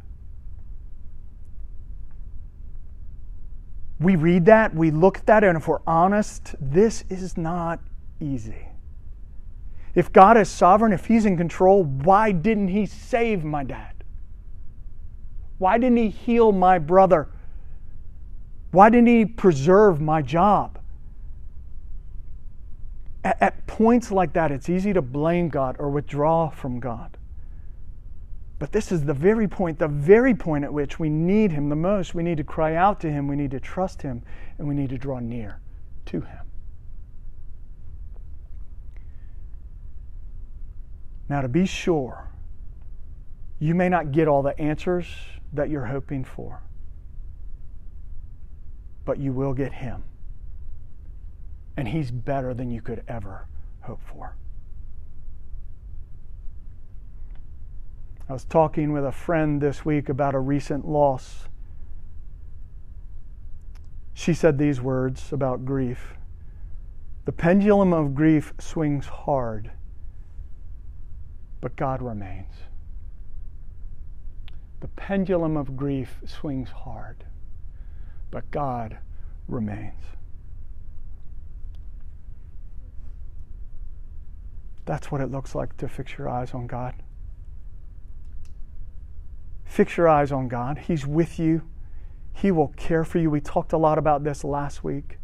We 3.99 4.15
read 4.15 4.45
that, 4.45 4.73
we 4.73 4.91
look 4.91 5.17
at 5.17 5.25
that, 5.25 5.43
and 5.43 5.57
if 5.57 5.67
we're 5.67 5.81
honest, 5.85 6.55
this 6.61 7.03
is 7.09 7.35
not 7.35 7.81
easy. 8.21 8.68
If 9.95 10.13
God 10.13 10.37
is 10.37 10.49
sovereign, 10.49 10.93
if 10.93 11.05
He's 11.05 11.25
in 11.25 11.37
control, 11.37 11.83
why 11.83 12.31
didn't 12.31 12.69
He 12.69 12.85
save 12.85 13.43
my 13.43 13.63
dad? 13.63 14.03
Why 15.57 15.77
didn't 15.77 15.97
He 15.97 16.09
heal 16.09 16.51
my 16.51 16.79
brother? 16.79 17.29
Why 18.71 18.89
didn't 18.89 19.07
He 19.07 19.25
preserve 19.25 19.99
my 19.99 20.21
job? 20.21 20.79
At, 23.23 23.41
at 23.41 23.67
points 23.67 24.11
like 24.11 24.33
that, 24.33 24.51
it's 24.51 24.69
easy 24.69 24.93
to 24.93 25.01
blame 25.01 25.49
God 25.49 25.75
or 25.79 25.89
withdraw 25.89 26.49
from 26.49 26.79
God. 26.79 27.17
But 28.59 28.73
this 28.73 28.91
is 28.91 29.05
the 29.05 29.13
very 29.13 29.47
point, 29.47 29.79
the 29.79 29.87
very 29.87 30.35
point 30.35 30.65
at 30.65 30.73
which 30.73 30.99
we 30.99 31.09
need 31.09 31.51
Him 31.51 31.69
the 31.69 31.75
most. 31.75 32.13
We 32.13 32.23
need 32.23 32.37
to 32.37 32.43
cry 32.43 32.75
out 32.75 32.99
to 33.01 33.11
Him, 33.11 33.27
we 33.27 33.35
need 33.35 33.51
to 33.51 33.59
trust 33.59 34.01
Him, 34.01 34.21
and 34.57 34.67
we 34.67 34.75
need 34.75 34.89
to 34.89 34.97
draw 34.97 35.19
near 35.19 35.61
to 36.07 36.21
Him. 36.21 36.48
Now, 41.29 41.41
to 41.41 41.47
be 41.47 41.67
sure, 41.67 42.27
you 43.59 43.75
may 43.75 43.87
not 43.87 44.11
get 44.11 44.27
all 44.27 44.41
the 44.41 44.59
answers 44.59 45.05
that 45.53 45.69
you're 45.69 45.85
hoping 45.85 46.23
for, 46.23 46.61
but 49.05 49.19
you 49.19 49.31
will 49.31 49.53
get 49.53 49.73
Him. 49.73 50.03
And 51.77 51.87
He's 51.87 52.09
better 52.09 52.53
than 52.55 52.71
you 52.71 52.81
could 52.81 53.03
ever 53.07 53.47
hope 53.81 54.01
for. 54.11 54.35
I 58.27 58.33
was 58.33 58.43
talking 58.43 58.91
with 58.91 59.05
a 59.05 59.11
friend 59.11 59.61
this 59.61 59.85
week 59.85 60.09
about 60.09 60.35
a 60.35 60.39
recent 60.39 60.87
loss. 60.87 61.47
She 64.13 64.33
said 64.33 64.57
these 64.57 64.81
words 64.81 65.31
about 65.31 65.65
grief 65.65 66.13
The 67.25 67.31
pendulum 67.31 67.93
of 67.93 68.15
grief 68.15 68.53
swings 68.59 69.07
hard, 69.07 69.71
but 71.61 71.75
God 71.75 72.01
remains. 72.01 72.53
The 74.79 74.87
pendulum 74.89 75.57
of 75.57 75.75
grief 75.75 76.19
swings 76.25 76.69
hard, 76.69 77.25
but 78.31 78.49
God 78.51 78.97
remains. 79.47 80.01
That's 84.85 85.11
what 85.11 85.21
it 85.21 85.29
looks 85.29 85.53
like 85.53 85.75
to 85.77 85.87
fix 85.87 86.17
your 86.17 86.29
eyes 86.29 86.53
on 86.53 86.65
God. 86.65 86.95
Fix 89.65 89.97
your 89.97 90.07
eyes 90.07 90.31
on 90.31 90.47
God. 90.47 90.79
He's 90.79 91.05
with 91.05 91.37
you, 91.37 91.61
He 92.33 92.51
will 92.51 92.69
care 92.69 93.03
for 93.03 93.19
you. 93.19 93.29
We 93.29 93.41
talked 93.41 93.73
a 93.73 93.77
lot 93.77 93.97
about 93.97 94.23
this 94.23 94.43
last 94.43 94.83
week. 94.83 95.17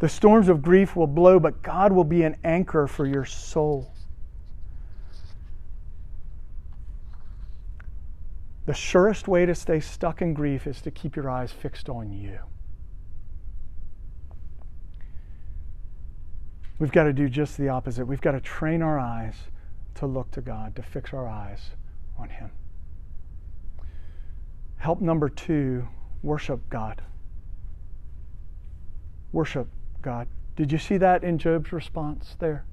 The 0.00 0.08
storms 0.08 0.48
of 0.48 0.62
grief 0.62 0.96
will 0.96 1.06
blow, 1.06 1.38
but 1.38 1.62
God 1.62 1.92
will 1.92 2.04
be 2.04 2.22
an 2.22 2.36
anchor 2.42 2.86
for 2.86 3.06
your 3.06 3.24
soul. 3.24 3.92
The 8.68 8.74
surest 8.74 9.26
way 9.26 9.46
to 9.46 9.54
stay 9.54 9.80
stuck 9.80 10.20
in 10.20 10.34
grief 10.34 10.66
is 10.66 10.82
to 10.82 10.90
keep 10.90 11.16
your 11.16 11.30
eyes 11.30 11.50
fixed 11.50 11.88
on 11.88 12.12
you. 12.12 12.38
We've 16.78 16.92
got 16.92 17.04
to 17.04 17.14
do 17.14 17.30
just 17.30 17.56
the 17.56 17.70
opposite. 17.70 18.04
We've 18.04 18.20
got 18.20 18.32
to 18.32 18.42
train 18.42 18.82
our 18.82 18.98
eyes 18.98 19.36
to 19.94 20.06
look 20.06 20.30
to 20.32 20.42
God, 20.42 20.76
to 20.76 20.82
fix 20.82 21.14
our 21.14 21.26
eyes 21.26 21.70
on 22.18 22.28
Him. 22.28 22.50
Help 24.76 25.00
number 25.00 25.30
two 25.30 25.88
worship 26.22 26.60
God. 26.68 27.00
Worship 29.32 29.68
God. 30.02 30.28
Did 30.56 30.72
you 30.72 30.78
see 30.78 30.98
that 30.98 31.24
in 31.24 31.38
Job's 31.38 31.72
response 31.72 32.36
there? 32.38 32.66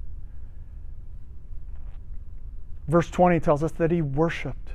Verse 2.86 3.08
20 3.08 3.40
tells 3.40 3.62
us 3.64 3.72
that 3.72 3.90
he 3.90 4.02
worshiped. 4.02 4.74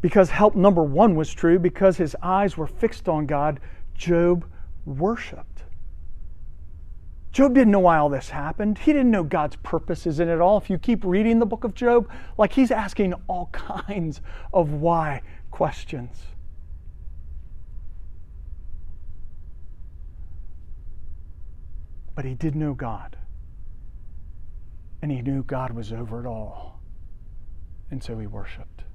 Because 0.00 0.30
help 0.30 0.54
number 0.54 0.82
one 0.82 1.16
was 1.16 1.32
true, 1.32 1.58
because 1.58 1.96
his 1.96 2.16
eyes 2.22 2.56
were 2.56 2.66
fixed 2.66 3.08
on 3.08 3.26
God, 3.26 3.60
Job 3.94 4.44
worshiped. 4.84 5.64
Job 7.36 7.54
didn't 7.54 7.70
know 7.70 7.80
why 7.80 7.98
all 7.98 8.08
this 8.08 8.30
happened. 8.30 8.78
He 8.78 8.94
didn't 8.94 9.10
know 9.10 9.22
God's 9.22 9.56
purposes 9.56 10.20
in 10.20 10.28
it 10.30 10.40
all. 10.40 10.56
If 10.56 10.70
you 10.70 10.78
keep 10.78 11.04
reading 11.04 11.38
the 11.38 11.44
book 11.44 11.64
of 11.64 11.74
Job, 11.74 12.08
like 12.38 12.52
he's 12.52 12.70
asking 12.70 13.12
all 13.28 13.46
kinds 13.52 14.22
of 14.54 14.72
why 14.72 15.20
questions. 15.50 16.16
But 22.14 22.24
he 22.24 22.32
did 22.32 22.56
know 22.56 22.72
God. 22.72 23.18
And 25.02 25.12
he 25.12 25.20
knew 25.20 25.42
God 25.42 25.72
was 25.72 25.92
over 25.92 26.24
it 26.24 26.26
all. 26.26 26.80
And 27.90 28.02
so 28.02 28.18
he 28.18 28.26
worshiped. 28.26 28.85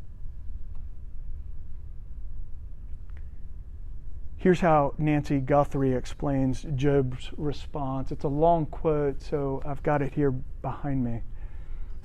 Here's 4.41 4.61
how 4.61 4.95
Nancy 4.97 5.39
Guthrie 5.39 5.93
explains 5.93 6.65
Job's 6.73 7.29
response. 7.37 8.11
It's 8.11 8.23
a 8.23 8.27
long 8.27 8.65
quote, 8.65 9.21
so 9.21 9.61
I've 9.63 9.83
got 9.83 10.01
it 10.01 10.15
here 10.15 10.31
behind 10.31 11.03
me. 11.03 11.21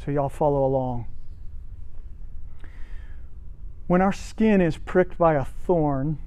So 0.05 0.11
y'all 0.11 0.29
follow 0.29 0.67
along. 0.67 1.07
When 3.87 4.03
our 4.03 4.13
skin 4.13 4.61
is 4.61 4.77
pricked 4.77 5.17
by 5.17 5.37
a 5.37 5.47
thorn, 5.47 6.19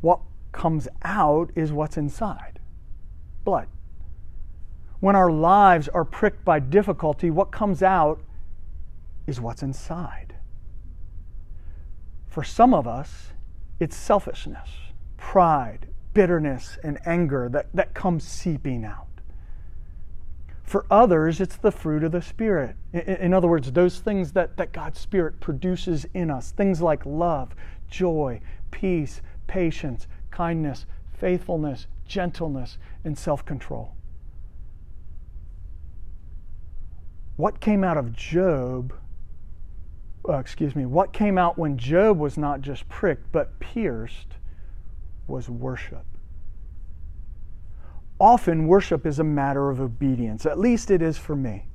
what 0.00 0.20
comes 0.52 0.86
out 1.02 1.50
is 1.56 1.72
what's 1.72 1.96
inside 1.96 2.60
blood. 3.42 3.66
When 5.00 5.16
our 5.16 5.32
lives 5.32 5.88
are 5.88 6.04
pricked 6.04 6.44
by 6.44 6.60
difficulty, 6.60 7.32
what 7.32 7.50
comes 7.50 7.82
out 7.82 8.20
is 9.26 9.40
what's 9.40 9.64
inside. 9.64 10.36
For 12.28 12.44
some 12.44 12.72
of 12.72 12.86
us, 12.86 13.32
it's 13.80 13.96
selfishness 13.96 14.85
pride, 15.16 15.88
bitterness, 16.14 16.78
and 16.82 16.98
anger 17.06 17.48
that, 17.50 17.68
that 17.74 17.94
comes 17.94 18.24
seeping 18.24 18.84
out. 18.84 19.06
For 20.62 20.84
others, 20.90 21.40
it's 21.40 21.56
the 21.56 21.70
fruit 21.70 22.02
of 22.02 22.12
the 22.12 22.20
Spirit. 22.22 22.74
In, 22.92 23.00
in, 23.00 23.34
other 23.34 23.46
words, 23.46 23.70
those 23.70 24.00
things 24.00 24.32
that, 24.32 24.56
that 24.56 24.72
God's 24.72 24.98
Spirit 24.98 25.38
produces 25.38 26.06
in 26.12 26.30
us 26.30 26.50
things 26.50 26.82
like 26.82 27.06
love, 27.06 27.54
joy, 27.88 28.40
peace, 28.72 29.22
patience, 29.46 30.08
kindness, 30.30 30.86
faithfulness, 31.12 31.86
gentleness, 32.04 32.78
and 33.04 33.16
self 33.16 33.44
control. 33.44 33.94
What 37.36 37.60
came 37.60 37.84
out 37.84 37.96
of 37.96 38.12
Job, 38.12 38.94
uh, 40.28 40.38
excuse 40.38 40.74
me, 40.74 40.86
what 40.86 41.12
came 41.12 41.38
out 41.38 41.58
when 41.58 41.78
Job 41.78 42.18
was 42.18 42.36
not 42.36 42.60
just 42.60 42.88
pricked, 42.88 43.30
but 43.30 43.60
pierced 43.60 44.36
was 45.26 45.48
worship. 45.48 46.04
Often, 48.18 48.66
worship 48.66 49.04
is 49.06 49.18
a 49.18 49.24
matter 49.24 49.68
of 49.68 49.80
obedience. 49.80 50.46
At 50.46 50.58
least 50.58 50.90
it 50.90 51.02
is 51.02 51.18
for 51.18 51.36
me. 51.36 51.66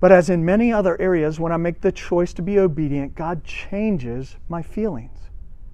But 0.00 0.12
as 0.12 0.30
in 0.30 0.44
many 0.44 0.72
other 0.72 1.00
areas, 1.00 1.40
when 1.40 1.52
I 1.52 1.56
make 1.56 1.80
the 1.80 1.92
choice 1.92 2.32
to 2.34 2.42
be 2.42 2.58
obedient, 2.58 3.14
God 3.14 3.44
changes 3.44 4.36
my 4.48 4.62
feelings. 4.62 5.18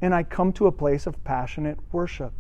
And 0.01 0.15
I 0.15 0.23
come 0.23 0.53
to 0.55 0.67
a 0.67 0.73
place 0.73 1.07
of 1.07 1.23
passionate 1.25 1.79
worship. 1.93 2.33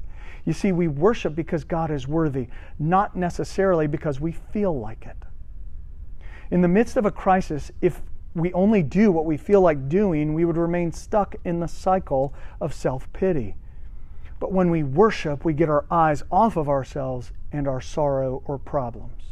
You 0.44 0.52
see, 0.52 0.72
we 0.72 0.88
worship 0.88 1.34
because 1.36 1.62
God 1.62 1.90
is 1.90 2.08
worthy, 2.08 2.48
not 2.78 3.14
necessarily 3.14 3.86
because 3.86 4.20
we 4.20 4.32
feel 4.32 4.78
like 4.78 5.06
it. 5.06 5.16
In 6.50 6.60
the 6.60 6.68
midst 6.68 6.96
of 6.96 7.06
a 7.06 7.10
crisis, 7.10 7.70
if 7.80 8.02
we 8.34 8.52
only 8.52 8.82
do 8.82 9.12
what 9.12 9.24
we 9.24 9.36
feel 9.36 9.60
like 9.60 9.88
doing, 9.88 10.34
we 10.34 10.44
would 10.44 10.56
remain 10.56 10.90
stuck 10.92 11.36
in 11.44 11.60
the 11.60 11.68
cycle 11.68 12.34
of 12.60 12.74
self 12.74 13.12
pity. 13.12 13.54
But 14.42 14.50
when 14.50 14.70
we 14.70 14.82
worship, 14.82 15.44
we 15.44 15.52
get 15.52 15.68
our 15.68 15.84
eyes 15.88 16.24
off 16.28 16.56
of 16.56 16.68
ourselves 16.68 17.30
and 17.52 17.68
our 17.68 17.80
sorrow 17.80 18.42
or 18.44 18.58
problems. 18.58 19.22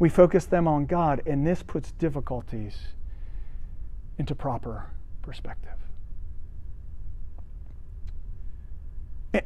We 0.00 0.08
focus 0.08 0.46
them 0.46 0.66
on 0.66 0.86
God, 0.86 1.22
and 1.26 1.46
this 1.46 1.62
puts 1.62 1.92
difficulties 1.92 2.76
into 4.18 4.34
proper 4.34 4.90
perspective. 5.22 5.76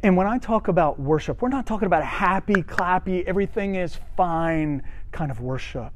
And 0.03 0.17
when 0.17 0.27
I 0.27 0.39
talk 0.39 0.69
about 0.69 0.99
worship, 0.99 1.43
we're 1.43 1.51
not 1.51 1.67
talking 1.67 1.85
about 1.85 2.03
happy, 2.03 2.63
clappy, 2.63 3.23
everything 3.27 3.75
is 3.75 3.99
fine 4.17 4.83
kind 5.13 5.31
of 5.31 5.43
worship. 5.43 5.93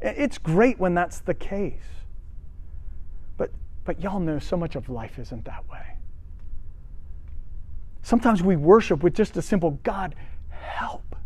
It's 0.00 0.38
great 0.38 0.78
when 0.78 0.94
that's 0.94 1.18
the 1.18 1.34
case. 1.34 1.82
But, 3.36 3.50
but 3.84 4.00
y'all 4.00 4.20
know 4.20 4.38
so 4.38 4.56
much 4.56 4.76
of 4.76 4.88
life 4.88 5.18
isn't 5.18 5.46
that 5.46 5.68
way. 5.68 5.91
Sometimes 8.02 8.42
we 8.42 8.56
worship 8.56 9.02
with 9.02 9.14
just 9.14 9.36
a 9.36 9.42
simple 9.42 9.72
God, 9.82 10.14
help. 10.50 11.16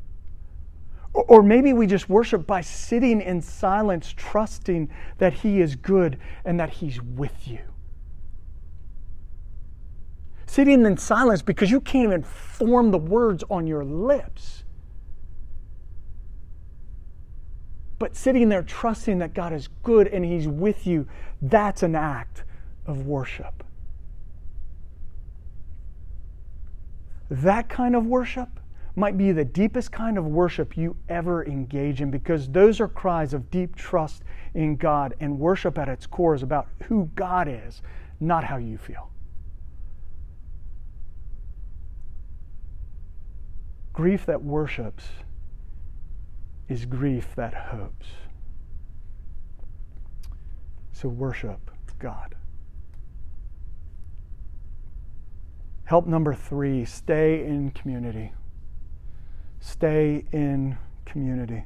Or 1.14 1.42
maybe 1.42 1.72
we 1.72 1.86
just 1.86 2.10
worship 2.10 2.46
by 2.46 2.60
sitting 2.60 3.22
in 3.22 3.40
silence, 3.40 4.12
trusting 4.14 4.90
that 5.16 5.32
He 5.32 5.62
is 5.62 5.74
good 5.74 6.18
and 6.44 6.60
that 6.60 6.68
He's 6.68 7.00
with 7.00 7.48
you. 7.48 7.60
Sitting 10.46 10.84
in 10.84 10.96
silence 10.98 11.40
because 11.40 11.70
you 11.70 11.80
can't 11.80 12.04
even 12.04 12.22
form 12.22 12.90
the 12.90 12.98
words 12.98 13.42
on 13.50 13.66
your 13.66 13.84
lips. 13.84 14.64
But 17.98 18.14
sitting 18.14 18.50
there 18.50 18.62
trusting 18.62 19.18
that 19.18 19.32
God 19.32 19.54
is 19.54 19.68
good 19.82 20.08
and 20.08 20.24
He's 20.24 20.46
with 20.46 20.86
you, 20.86 21.06
that's 21.40 21.82
an 21.82 21.94
act 21.94 22.44
of 22.84 23.06
worship. 23.06 23.64
That 27.30 27.68
kind 27.68 27.96
of 27.96 28.06
worship 28.06 28.48
might 28.94 29.18
be 29.18 29.30
the 29.32 29.44
deepest 29.44 29.92
kind 29.92 30.16
of 30.16 30.26
worship 30.26 30.76
you 30.76 30.96
ever 31.08 31.44
engage 31.44 32.00
in 32.00 32.10
because 32.10 32.48
those 32.48 32.80
are 32.80 32.88
cries 32.88 33.34
of 33.34 33.50
deep 33.50 33.76
trust 33.76 34.22
in 34.54 34.76
God, 34.76 35.14
and 35.20 35.38
worship 35.38 35.76
at 35.76 35.88
its 35.88 36.06
core 36.06 36.34
is 36.34 36.42
about 36.42 36.68
who 36.84 37.10
God 37.14 37.46
is, 37.46 37.82
not 38.20 38.44
how 38.44 38.56
you 38.56 38.78
feel. 38.78 39.10
Grief 43.92 44.24
that 44.26 44.42
worships 44.42 45.04
is 46.68 46.86
grief 46.86 47.34
that 47.36 47.52
hopes. 47.54 48.06
So 50.92 51.08
worship 51.08 51.70
God. 51.98 52.34
Help 55.86 56.06
number 56.06 56.34
three 56.34 56.84
stay 56.84 57.44
in 57.44 57.70
community. 57.70 58.32
Stay 59.60 60.24
in 60.32 60.76
community. 61.04 61.64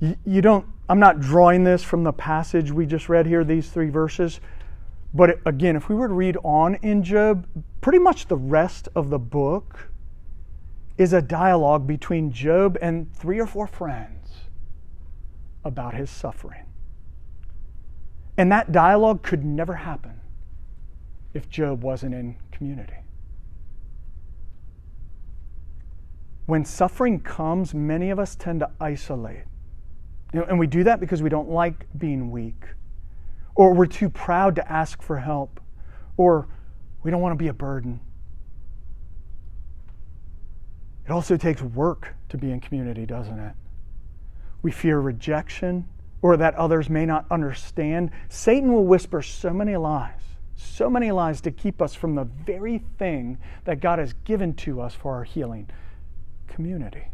You, 0.00 0.16
you, 0.26 0.42
don't, 0.42 0.66
I'm 0.88 1.00
not 1.00 1.20
drawing 1.20 1.64
this 1.64 1.82
from 1.82 2.04
the 2.04 2.12
passage 2.12 2.70
we 2.70 2.84
just 2.84 3.08
read 3.08 3.26
here, 3.26 3.42
these 3.42 3.70
three 3.70 3.88
verses. 3.88 4.40
But 5.14 5.40
again, 5.46 5.76
if 5.76 5.88
we 5.88 5.94
were 5.94 6.08
to 6.08 6.14
read 6.14 6.36
on 6.44 6.74
in 6.76 7.02
Job, 7.02 7.46
pretty 7.80 7.98
much 7.98 8.26
the 8.26 8.36
rest 8.36 8.88
of 8.94 9.08
the 9.08 9.18
book 9.18 9.88
is 10.98 11.14
a 11.14 11.22
dialogue 11.22 11.86
between 11.86 12.30
Job 12.30 12.76
and 12.82 13.10
three 13.14 13.40
or 13.40 13.46
four 13.46 13.66
friends 13.66 14.28
about 15.64 15.94
his 15.94 16.10
suffering. 16.10 16.64
And 18.36 18.52
that 18.52 18.72
dialogue 18.72 19.22
could 19.22 19.42
never 19.42 19.74
happen 19.74 20.20
if 21.32 21.48
Job 21.48 21.82
wasn't 21.82 22.14
in 22.14 22.36
community. 22.52 23.05
When 26.46 26.64
suffering 26.64 27.20
comes, 27.20 27.74
many 27.74 28.10
of 28.10 28.18
us 28.18 28.36
tend 28.36 28.60
to 28.60 28.70
isolate. 28.80 29.44
You 30.32 30.40
know, 30.40 30.46
and 30.46 30.58
we 30.58 30.66
do 30.66 30.84
that 30.84 31.00
because 31.00 31.22
we 31.22 31.28
don't 31.28 31.50
like 31.50 31.86
being 31.98 32.30
weak, 32.30 32.64
or 33.54 33.74
we're 33.74 33.86
too 33.86 34.08
proud 34.08 34.54
to 34.56 34.72
ask 34.72 35.02
for 35.02 35.18
help, 35.18 35.60
or 36.16 36.48
we 37.02 37.10
don't 37.10 37.20
want 37.20 37.32
to 37.32 37.42
be 37.42 37.48
a 37.48 37.54
burden. 37.54 38.00
It 41.04 41.12
also 41.12 41.36
takes 41.36 41.62
work 41.62 42.14
to 42.30 42.38
be 42.38 42.50
in 42.50 42.60
community, 42.60 43.06
doesn't 43.06 43.38
it? 43.38 43.54
We 44.62 44.72
fear 44.72 44.98
rejection 44.98 45.88
or 46.22 46.36
that 46.36 46.54
others 46.56 46.90
may 46.90 47.06
not 47.06 47.26
understand. 47.30 48.10
Satan 48.28 48.72
will 48.72 48.84
whisper 48.84 49.22
so 49.22 49.52
many 49.52 49.76
lies, 49.76 50.20
so 50.56 50.90
many 50.90 51.12
lies 51.12 51.40
to 51.42 51.52
keep 51.52 51.80
us 51.80 51.94
from 51.94 52.16
the 52.16 52.24
very 52.24 52.82
thing 52.98 53.38
that 53.64 53.80
God 53.80 54.00
has 54.00 54.12
given 54.24 54.54
to 54.54 54.80
us 54.80 54.94
for 54.94 55.14
our 55.14 55.22
healing 55.22 55.68
community. 56.46 57.08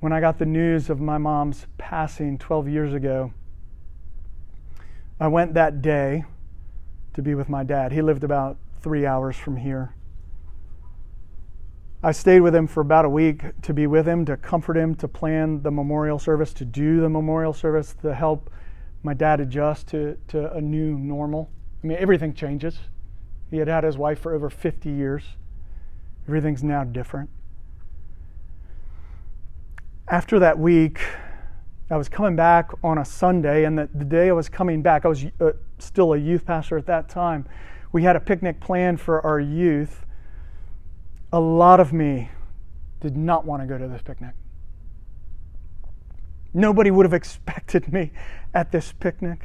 When 0.00 0.12
I 0.12 0.20
got 0.20 0.38
the 0.38 0.46
news 0.46 0.90
of 0.90 1.00
my 1.00 1.18
mom's 1.18 1.66
passing 1.76 2.38
12 2.38 2.68
years 2.68 2.94
ago, 2.94 3.32
I 5.18 5.26
went 5.26 5.54
that 5.54 5.82
day 5.82 6.24
to 7.14 7.22
be 7.22 7.34
with 7.34 7.48
my 7.48 7.64
dad. 7.64 7.90
He 7.90 8.00
lived 8.00 8.22
about 8.22 8.58
three 8.80 9.04
hours 9.04 9.36
from 9.36 9.56
here. 9.56 9.94
I 12.00 12.12
stayed 12.12 12.42
with 12.42 12.54
him 12.54 12.68
for 12.68 12.80
about 12.80 13.04
a 13.04 13.08
week 13.08 13.42
to 13.62 13.74
be 13.74 13.88
with 13.88 14.06
him, 14.06 14.24
to 14.26 14.36
comfort 14.36 14.76
him, 14.76 14.94
to 14.96 15.08
plan 15.08 15.62
the 15.62 15.72
memorial 15.72 16.20
service, 16.20 16.52
to 16.54 16.64
do 16.64 17.00
the 17.00 17.08
memorial 17.08 17.52
service, 17.52 17.92
to 18.02 18.14
help 18.14 18.50
my 19.02 19.14
dad 19.14 19.40
adjust 19.40 19.88
to, 19.88 20.16
to 20.28 20.52
a 20.52 20.60
new 20.60 20.96
normal. 20.96 21.50
I 21.82 21.88
mean, 21.88 21.98
everything 21.98 22.34
changes. 22.34 22.78
He 23.50 23.58
had 23.58 23.68
had 23.68 23.84
his 23.84 23.96
wife 23.96 24.20
for 24.20 24.34
over 24.34 24.50
50 24.50 24.90
years, 24.90 25.24
everything's 26.26 26.62
now 26.62 26.84
different. 26.84 27.30
After 30.08 30.38
that 30.38 30.58
week, 30.58 31.00
I 31.90 31.96
was 31.96 32.08
coming 32.08 32.36
back 32.36 32.70
on 32.84 32.98
a 32.98 33.04
Sunday, 33.04 33.64
and 33.64 33.78
the, 33.78 33.88
the 33.94 34.04
day 34.04 34.28
I 34.28 34.32
was 34.32 34.48
coming 34.48 34.82
back, 34.82 35.04
I 35.04 35.08
was 35.08 35.24
uh, 35.40 35.52
still 35.78 36.12
a 36.12 36.18
youth 36.18 36.44
pastor 36.44 36.76
at 36.76 36.86
that 36.86 37.08
time. 37.08 37.46
We 37.92 38.02
had 38.02 38.16
a 38.16 38.20
picnic 38.20 38.60
planned 38.60 39.00
for 39.00 39.24
our 39.24 39.40
youth. 39.40 40.04
A 41.32 41.40
lot 41.40 41.80
of 41.80 41.92
me 41.92 42.30
did 43.00 43.16
not 43.16 43.46
want 43.46 43.62
to 43.62 43.66
go 43.66 43.78
to 43.78 43.88
this 43.88 44.02
picnic. 44.02 44.34
Nobody 46.52 46.90
would 46.90 47.06
have 47.06 47.14
expected 47.14 47.90
me 47.92 48.12
at 48.52 48.72
this 48.72 48.92
picnic. 48.92 49.40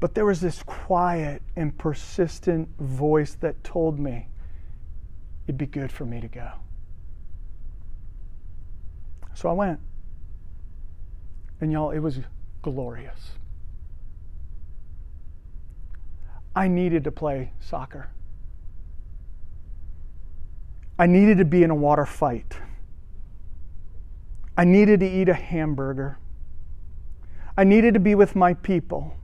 But 0.00 0.14
there 0.14 0.24
was 0.24 0.40
this 0.40 0.62
quiet 0.62 1.42
and 1.56 1.76
persistent 1.76 2.68
voice 2.78 3.34
that 3.40 3.62
told 3.64 3.98
me 3.98 4.28
it'd 5.46 5.58
be 5.58 5.66
good 5.66 5.90
for 5.90 6.04
me 6.04 6.20
to 6.20 6.28
go. 6.28 6.50
So 9.34 9.48
I 9.48 9.52
went. 9.52 9.80
And 11.60 11.72
y'all, 11.72 11.90
it 11.90 11.98
was 11.98 12.20
glorious. 12.62 13.32
I 16.54 16.68
needed 16.68 17.04
to 17.04 17.12
play 17.12 17.52
soccer. 17.60 18.10
I 20.98 21.06
needed 21.06 21.38
to 21.38 21.44
be 21.44 21.62
in 21.62 21.70
a 21.70 21.74
water 21.74 22.06
fight. 22.06 22.56
I 24.56 24.64
needed 24.64 25.00
to 25.00 25.08
eat 25.08 25.28
a 25.28 25.34
hamburger. 25.34 26.18
I 27.56 27.62
needed 27.62 27.94
to 27.94 28.00
be 28.00 28.16
with 28.16 28.34
my 28.34 28.54
people. 28.54 29.14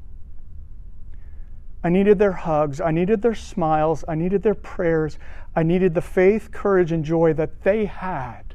I 1.85 1.91
needed 1.91 2.19
their 2.19 2.33
hugs. 2.33 2.81
I 2.81 2.91
needed 2.91 3.21
their 3.21 3.35
smiles. 3.35 4.05
I 4.09 4.15
needed 4.15 4.43
their 4.43 4.55
prayers. 4.55 5.19
I 5.55 5.63
needed 5.63 5.95
the 5.95 6.01
faith, 6.01 6.51
courage, 6.51 6.91
and 6.91 7.05
joy 7.05 7.35
that 7.35 7.63
they 7.63 7.85
had 7.85 8.55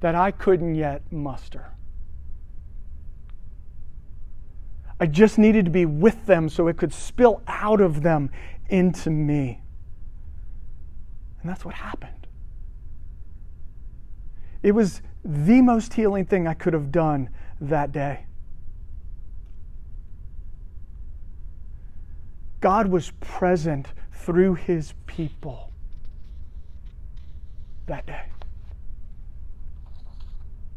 that 0.00 0.14
I 0.14 0.30
couldn't 0.30 0.74
yet 0.74 1.10
muster. 1.10 1.72
I 4.98 5.06
just 5.06 5.38
needed 5.38 5.64
to 5.64 5.70
be 5.70 5.86
with 5.86 6.26
them 6.26 6.50
so 6.50 6.68
it 6.68 6.76
could 6.76 6.92
spill 6.92 7.42
out 7.46 7.80
of 7.80 8.02
them 8.02 8.30
into 8.68 9.08
me. 9.08 9.62
And 11.40 11.50
that's 11.50 11.64
what 11.64 11.74
happened. 11.74 12.26
It 14.62 14.72
was 14.72 15.00
the 15.24 15.62
most 15.62 15.94
healing 15.94 16.26
thing 16.26 16.46
I 16.46 16.52
could 16.52 16.74
have 16.74 16.92
done 16.92 17.30
that 17.62 17.92
day. 17.92 18.26
God 22.60 22.88
was 22.88 23.12
present 23.20 23.88
through 24.12 24.54
his 24.54 24.94
people 25.06 25.72
that 27.86 28.06
day. 28.06 28.26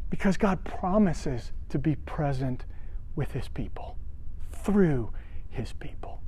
Because 0.10 0.38
God 0.38 0.64
promises 0.64 1.52
to 1.70 1.78
be 1.78 1.96
present 1.96 2.66
with 3.16 3.32
his 3.32 3.48
people 3.48 3.98
through 4.52 5.12
his 5.50 5.74
people. 5.74 6.22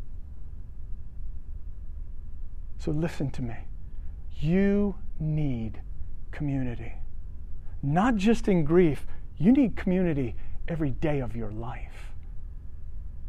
So 2.77 2.91
listen 2.91 3.31
to 3.31 3.41
me. 3.41 3.55
You 4.37 4.95
need 5.19 5.81
community. 6.31 6.93
Not 7.81 8.15
just 8.15 8.47
in 8.47 8.65
grief, 8.65 9.07
you 9.37 9.51
need 9.51 9.75
community 9.75 10.35
every 10.67 10.91
day 10.91 11.19
of 11.19 11.35
your 11.35 11.51
life. 11.51 12.04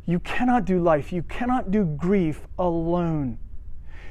You 0.06 0.20
cannot 0.20 0.64
do 0.64 0.80
life, 0.80 1.12
you 1.12 1.22
cannot 1.24 1.70
do 1.70 1.84
grief 1.84 2.46
alone. 2.58 3.38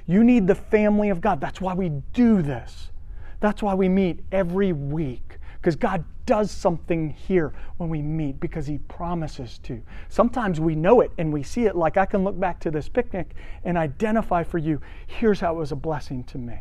You 0.05 0.23
need 0.23 0.45
the 0.45 0.55
family 0.55 1.10
of 1.10 1.21
God. 1.21 1.41
That's 1.41 1.60
why 1.60 1.73
we 1.73 1.89
do 2.13 2.41
this. 2.41 2.91
That's 3.39 3.63
why 3.63 3.73
we 3.73 3.89
meet 3.89 4.19
every 4.31 4.73
week. 4.73 5.38
Because 5.55 5.75
God 5.75 6.03
does 6.25 6.51
something 6.51 7.10
here 7.10 7.53
when 7.77 7.89
we 7.89 8.01
meet 8.01 8.39
because 8.39 8.67
He 8.67 8.77
promises 8.77 9.58
to. 9.60 9.81
Sometimes 10.10 10.60
we 10.60 10.75
know 10.75 11.01
it 11.01 11.12
and 11.17 11.31
we 11.31 11.43
see 11.43 11.65
it, 11.65 11.75
like 11.75 11.97
I 11.97 12.05
can 12.05 12.23
look 12.23 12.39
back 12.39 12.60
to 12.62 12.71
this 12.71 12.89
picnic 12.89 13.34
and 13.63 13.77
identify 13.77 14.43
for 14.43 14.58
you 14.58 14.81
here's 15.08 15.39
how 15.39 15.55
it 15.55 15.58
was 15.58 15.71
a 15.71 15.75
blessing 15.75 16.23
to 16.25 16.38
me. 16.38 16.60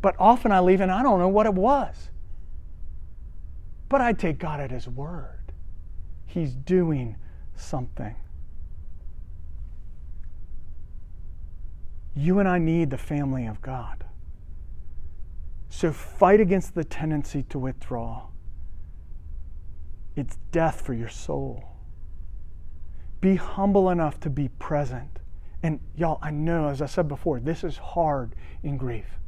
But 0.00 0.14
often 0.18 0.52
I 0.52 0.60
leave 0.60 0.80
and 0.80 0.90
I 0.90 1.02
don't 1.02 1.18
know 1.18 1.28
what 1.28 1.46
it 1.46 1.54
was. 1.54 2.10
But 3.88 4.00
I 4.00 4.12
take 4.12 4.38
God 4.38 4.60
at 4.60 4.70
His 4.70 4.88
word. 4.88 5.52
He's 6.26 6.54
doing 6.54 7.16
something. 7.56 8.14
You 12.14 12.38
and 12.38 12.48
I 12.48 12.58
need 12.58 12.90
the 12.90 12.98
family 12.98 13.46
of 13.46 13.62
God. 13.62 14.04
So 15.68 15.92
fight 15.92 16.40
against 16.40 16.74
the 16.74 16.84
tendency 16.84 17.44
to 17.44 17.58
withdraw. 17.58 18.26
It's 20.16 20.36
death 20.50 20.80
for 20.80 20.92
your 20.92 21.08
soul. 21.08 21.64
Be 23.20 23.36
humble 23.36 23.90
enough 23.90 24.18
to 24.20 24.30
be 24.30 24.48
present. 24.48 25.20
And 25.62 25.78
y'all, 25.94 26.18
I 26.20 26.30
know, 26.30 26.68
as 26.68 26.82
I 26.82 26.86
said 26.86 27.06
before, 27.06 27.38
this 27.38 27.62
is 27.62 27.76
hard 27.76 28.34
in 28.62 28.76
grief. 28.76 29.18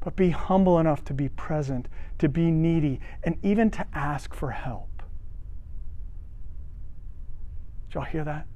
But 0.00 0.16
be 0.16 0.30
humble 0.30 0.78
enough 0.78 1.04
to 1.06 1.14
be 1.14 1.28
present, 1.28 1.88
to 2.18 2.28
be 2.28 2.50
needy, 2.50 3.00
and 3.22 3.38
even 3.42 3.70
to 3.72 3.86
ask 3.94 4.34
for 4.34 4.50
help. 4.50 4.89
Did 7.90 7.96
y'all 7.96 8.04
hear 8.04 8.22
that? 8.22 8.46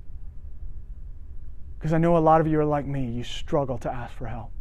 Because 1.76 1.92
I 1.92 1.98
know 1.98 2.16
a 2.16 2.18
lot 2.18 2.40
of 2.40 2.46
you 2.46 2.60
are 2.60 2.64
like 2.64 2.86
me, 2.86 3.10
you 3.10 3.24
struggle 3.24 3.78
to 3.78 3.92
ask 3.92 4.14
for 4.14 4.26
help. 4.26 4.52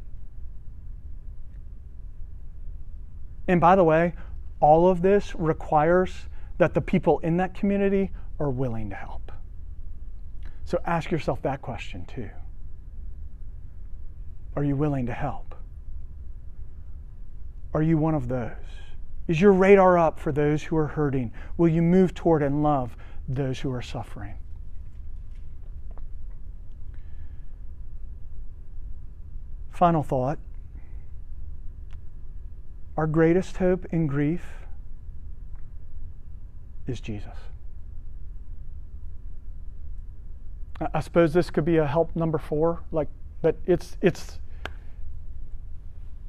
And 3.47 3.62
by 3.62 3.75
the 3.75 3.83
way, 3.83 4.13
all 4.59 4.89
of 4.89 5.03
this 5.03 5.36
requires 5.36 6.12
that 6.57 6.73
the 6.73 6.81
people 6.81 7.19
in 7.19 7.38
that 7.38 7.53
community 7.53 8.09
are 8.39 8.49
willing 8.49 8.89
to 8.89 8.95
help. 8.95 9.31
So 10.65 10.79
ask 10.86 11.12
yourself 11.12 11.43
that 11.43 11.62
question 11.62 12.05
too. 12.05 12.31
Are 14.55 14.63
you 14.63 14.75
willing 14.75 15.05
to 15.05 15.13
help? 15.13 15.53
Are 17.75 17.83
you 17.83 17.99
one 17.99 18.15
of 18.15 18.27
those? 18.27 18.51
Is 19.27 19.39
your 19.39 19.53
radar 19.53 19.99
up 19.99 20.19
for 20.19 20.31
those 20.31 20.63
who 20.63 20.77
are 20.77 20.88
hurting? 20.88 21.31
Will 21.57 21.69
you 21.69 21.83
move 21.83 22.15
toward 22.15 22.41
and 22.41 22.63
love 22.63 22.97
those 23.27 23.59
who 23.59 23.71
are 23.71 23.81
suffering? 23.83 24.33
Final 29.73 30.03
thought 30.03 30.38
our 32.95 33.07
greatest 33.07 33.57
hope 33.57 33.86
in 33.91 34.05
grief 34.05 34.45
is 36.86 37.01
Jesus. 37.01 37.36
I 40.93 40.99
suppose 40.99 41.33
this 41.33 41.49
could 41.49 41.65
be 41.65 41.77
a 41.77 41.88
help 41.88 42.15
number 42.15 42.38
four, 42.38 42.83
like, 42.91 43.07
but 43.41 43.55
it's 43.65 43.97
it's 44.01 44.39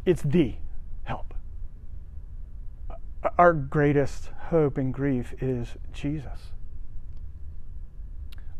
it's 0.07 0.23
the 0.23 0.55
help. 1.03 1.35
Our 3.39 3.53
greatest 3.53 4.31
hope 4.49 4.79
in 4.79 4.91
grief 4.93 5.35
is 5.43 5.77
Jesus. 5.93 6.53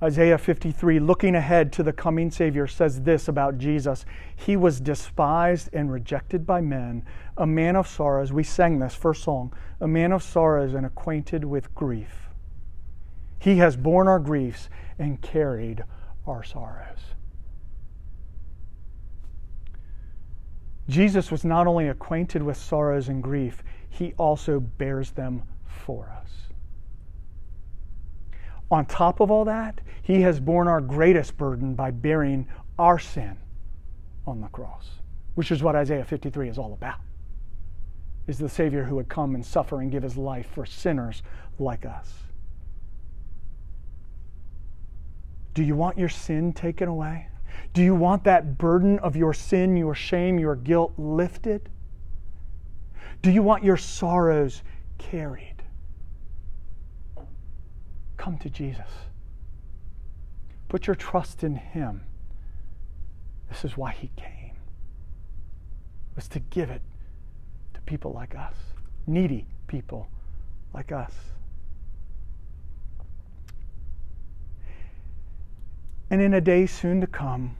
Isaiah 0.03 0.39
53, 0.39 0.99
looking 0.99 1.35
ahead 1.35 1.73
to 1.75 1.83
the 1.83 1.93
coming 1.93 2.31
Savior, 2.31 2.67
says 2.67 3.03
this 3.03 3.29
about 3.29 3.59
Jesus 3.59 4.05
He 4.35 4.57
was 4.57 4.81
despised 4.81 5.71
and 5.73 5.91
rejected 5.91 6.47
by 6.47 6.61
men, 6.61 7.05
a 7.37 7.47
man 7.47 7.77
of 7.77 7.87
sorrows. 7.87 8.33
We 8.33 8.43
sang 8.43 8.79
this 8.79 8.95
first 8.95 9.23
song, 9.23 9.53
a 9.81 9.89
man 9.89 10.13
of 10.13 10.23
sorrows 10.23 10.75
and 10.75 10.85
acquainted 10.85 11.45
with 11.45 11.75
grief. 11.75 12.29
He 13.39 13.59
has 13.59 13.77
borne 13.77 14.09
our 14.09 14.19
griefs 14.19 14.69
and 14.99 15.21
carried 15.21 15.85
our 16.27 16.43
sorrows. 16.43 17.15
Jesus 20.89 21.31
was 21.31 21.45
not 21.45 21.67
only 21.67 21.89
acquainted 21.89 22.43
with 22.43 22.57
sorrows 22.57 23.09
and 23.09 23.23
grief, 23.23 23.63
he 23.89 24.13
also 24.19 24.61
bears 24.61 25.13
them 25.13 25.43
for 25.67 26.11
us. 26.21 26.44
On 28.75 28.85
top 28.87 29.21
of 29.21 29.31
all 29.31 29.45
that, 29.45 29.81
he 30.03 30.23
has 30.23 30.41
borne 30.41 30.67
our 30.67 30.81
greatest 30.81 31.39
burden 31.39 31.75
by 31.75 31.93
bearing 31.93 32.45
our 32.77 32.99
sin 32.99 33.37
on 34.27 34.41
the 34.41 34.49
cross, 34.49 34.91
which 35.37 35.53
is 35.53 35.63
what 35.63 35.77
Isaiah 35.77 36.05
53 36.05 36.49
is 36.49 36.59
all 36.59 36.73
about. 36.73 36.99
Is 38.27 38.37
the 38.37 38.49
Savior 38.49 38.83
who 38.83 38.97
would 38.97 39.09
come 39.09 39.37
and 39.37 39.47
suffer 39.47 39.81
and 39.81 39.93
give 39.93 40.03
his 40.03 40.17
life 40.17 40.49
for 40.53 40.67
sinners 40.67 41.23
like 41.61 41.87
us. 41.87 42.15
Do 45.55 45.63
you 45.63 45.77
want 45.77 45.97
your 45.97 46.09
sin 46.09 46.53
taken 46.53 46.89
away? 46.89 47.29
Do 47.75 47.81
you 47.81 47.95
want 47.95 48.25
that 48.25 48.59
burden 48.59 48.99
of 48.99 49.15
your 49.15 49.35
sin, 49.35 49.77
your 49.77 49.95
shame, 49.95 50.37
your 50.37 50.57
guilt 50.57 50.95
lifted? 50.99 51.69
Do 53.23 53.31
you 53.31 53.45
want 53.45 53.63
your 53.63 53.77
sorrows 53.77 54.65
carried? 54.99 55.54
Come 58.25 58.39
to 58.39 58.49
Jesus. 58.49 58.89
Put 60.71 60.87
your 60.87 60.97
trust 60.97 61.45
in 61.45 61.57
Him. 61.57 62.05
This 63.51 63.67
is 63.67 63.77
why 63.77 63.93
He 63.93 64.11
came, 64.17 64.57
was 66.17 66.27
to 66.29 66.39
give 66.41 66.71
it 66.71 66.81
to 67.75 67.83
people 67.83 68.13
like 68.13 68.35
us, 68.35 68.55
needy 69.07 69.45
people 69.67 70.09
like 70.73 70.91
us. 70.91 71.13
And 76.09 76.23
in 76.23 76.33
a 76.33 76.41
day 76.41 76.65
soon 76.65 77.03
to 77.03 77.07
come, 77.07 77.59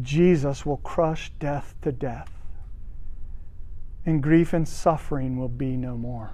Jesus 0.00 0.64
will 0.64 0.78
crush 0.78 1.30
death 1.38 1.74
to 1.82 1.92
death, 1.92 2.30
and 4.06 4.22
grief 4.22 4.54
and 4.54 4.66
suffering 4.66 5.36
will 5.36 5.50
be 5.50 5.76
no 5.76 5.98
more. 5.98 6.30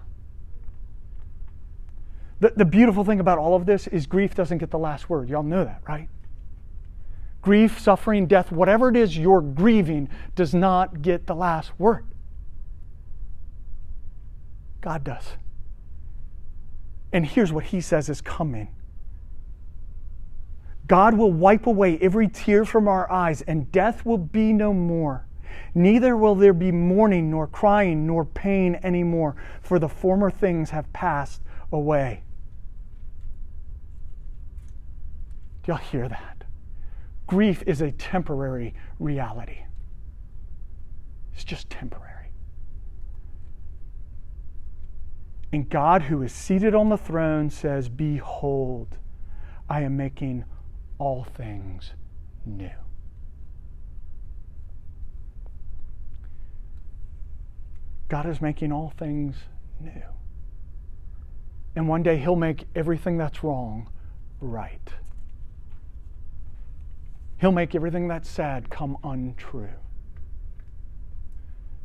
The, 2.40 2.52
the 2.56 2.64
beautiful 2.64 3.04
thing 3.04 3.20
about 3.20 3.38
all 3.38 3.54
of 3.54 3.66
this 3.66 3.86
is 3.86 4.06
grief 4.06 4.34
doesn't 4.34 4.58
get 4.58 4.70
the 4.70 4.78
last 4.78 5.10
word. 5.10 5.28
Y'all 5.28 5.42
know 5.42 5.64
that, 5.64 5.82
right? 5.88 6.08
Grief, 7.42 7.80
suffering, 7.80 8.26
death, 8.26 8.52
whatever 8.52 8.88
it 8.88 8.96
is 8.96 9.16
you're 9.16 9.40
grieving, 9.40 10.08
does 10.34 10.54
not 10.54 11.02
get 11.02 11.26
the 11.26 11.34
last 11.34 11.72
word. 11.78 12.04
God 14.80 15.04
does. 15.04 15.24
And 17.12 17.26
here's 17.26 17.52
what 17.52 17.64
he 17.64 17.80
says 17.80 18.08
is 18.08 18.20
coming 18.20 18.68
God 20.86 21.14
will 21.14 21.32
wipe 21.32 21.66
away 21.66 21.98
every 22.00 22.28
tear 22.28 22.64
from 22.64 22.88
our 22.88 23.10
eyes, 23.12 23.42
and 23.42 23.70
death 23.70 24.06
will 24.06 24.18
be 24.18 24.52
no 24.52 24.72
more. 24.72 25.26
Neither 25.74 26.16
will 26.16 26.34
there 26.34 26.54
be 26.54 26.72
mourning, 26.72 27.30
nor 27.30 27.46
crying, 27.46 28.06
nor 28.06 28.24
pain 28.24 28.78
anymore, 28.82 29.36
for 29.60 29.78
the 29.78 29.88
former 29.88 30.30
things 30.30 30.70
have 30.70 30.90
passed 30.92 31.42
away. 31.70 32.22
Do 35.57 35.57
y'all 35.68 35.76
hear 35.76 36.08
that? 36.08 36.44
Grief 37.26 37.62
is 37.66 37.82
a 37.82 37.92
temporary 37.92 38.74
reality, 38.98 39.58
it's 41.34 41.44
just 41.44 41.68
temporary. 41.70 42.14
And 45.52 45.68
God, 45.70 46.02
who 46.02 46.22
is 46.22 46.32
seated 46.32 46.74
on 46.74 46.90
the 46.90 46.98
throne, 46.98 47.48
says, 47.48 47.88
Behold, 47.88 48.98
I 49.68 49.82
am 49.82 49.96
making 49.96 50.44
all 50.98 51.24
things 51.24 51.92
new. 52.44 52.70
God 58.08 58.26
is 58.26 58.42
making 58.42 58.72
all 58.72 58.92
things 58.98 59.36
new. 59.80 60.02
And 61.76 61.88
one 61.88 62.02
day 62.02 62.18
He'll 62.18 62.36
make 62.36 62.66
everything 62.74 63.16
that's 63.16 63.42
wrong 63.42 63.88
right. 64.40 64.92
He'll 67.40 67.52
make 67.52 67.74
everything 67.74 68.08
that's 68.08 68.28
sad 68.28 68.68
come 68.68 68.98
untrue. 69.04 69.68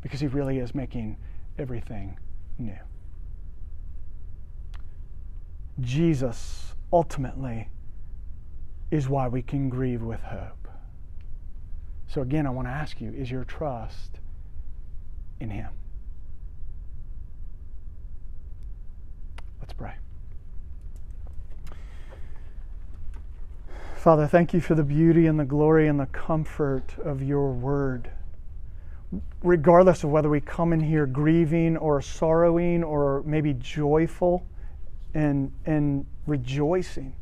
Because 0.01 0.19
He 0.19 0.27
really 0.27 0.59
is 0.59 0.73
making 0.73 1.17
everything 1.57 2.17
new. 2.57 2.77
Jesus 5.79 6.75
ultimately 6.91 7.69
is 8.91 9.09
why 9.09 9.27
we 9.27 9.41
can 9.41 9.69
grieve 9.69 10.01
with 10.01 10.21
hope. 10.21 10.67
So, 12.07 12.21
again, 12.21 12.45
I 12.45 12.51
want 12.51 12.67
to 12.67 12.71
ask 12.71 13.01
you 13.01 13.11
is 13.11 13.31
your 13.31 13.43
trust 13.43 14.19
in 15.39 15.49
Him? 15.49 15.69
Let's 19.59 19.73
pray. 19.73 19.93
Father, 24.03 24.27
thank 24.27 24.53
you 24.53 24.59
for 24.59 24.75
the 24.75 24.83
beauty 24.83 25.27
and 25.27 25.39
the 25.39 25.45
glory 25.45 25.87
and 25.87 25.97
the 25.97 26.07
comfort 26.07 26.93
of 27.05 27.23
your 27.23 27.53
word. 27.53 28.11
Regardless 29.41 30.03
of 30.03 30.09
whether 30.09 30.29
we 30.29 30.41
come 30.41 30.73
in 30.73 30.81
here 30.81 31.05
grieving 31.05 31.77
or 31.77 32.01
sorrowing 32.01 32.83
or 32.83 33.23
maybe 33.25 33.53
joyful 33.53 34.45
and, 35.13 35.53
and 35.65 36.05
rejoicing, 36.27 37.15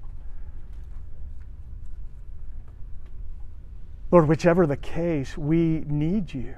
Lord, 4.10 4.28
whichever 4.28 4.66
the 4.66 4.76
case, 4.76 5.38
we 5.38 5.84
need 5.86 6.34
you. 6.34 6.56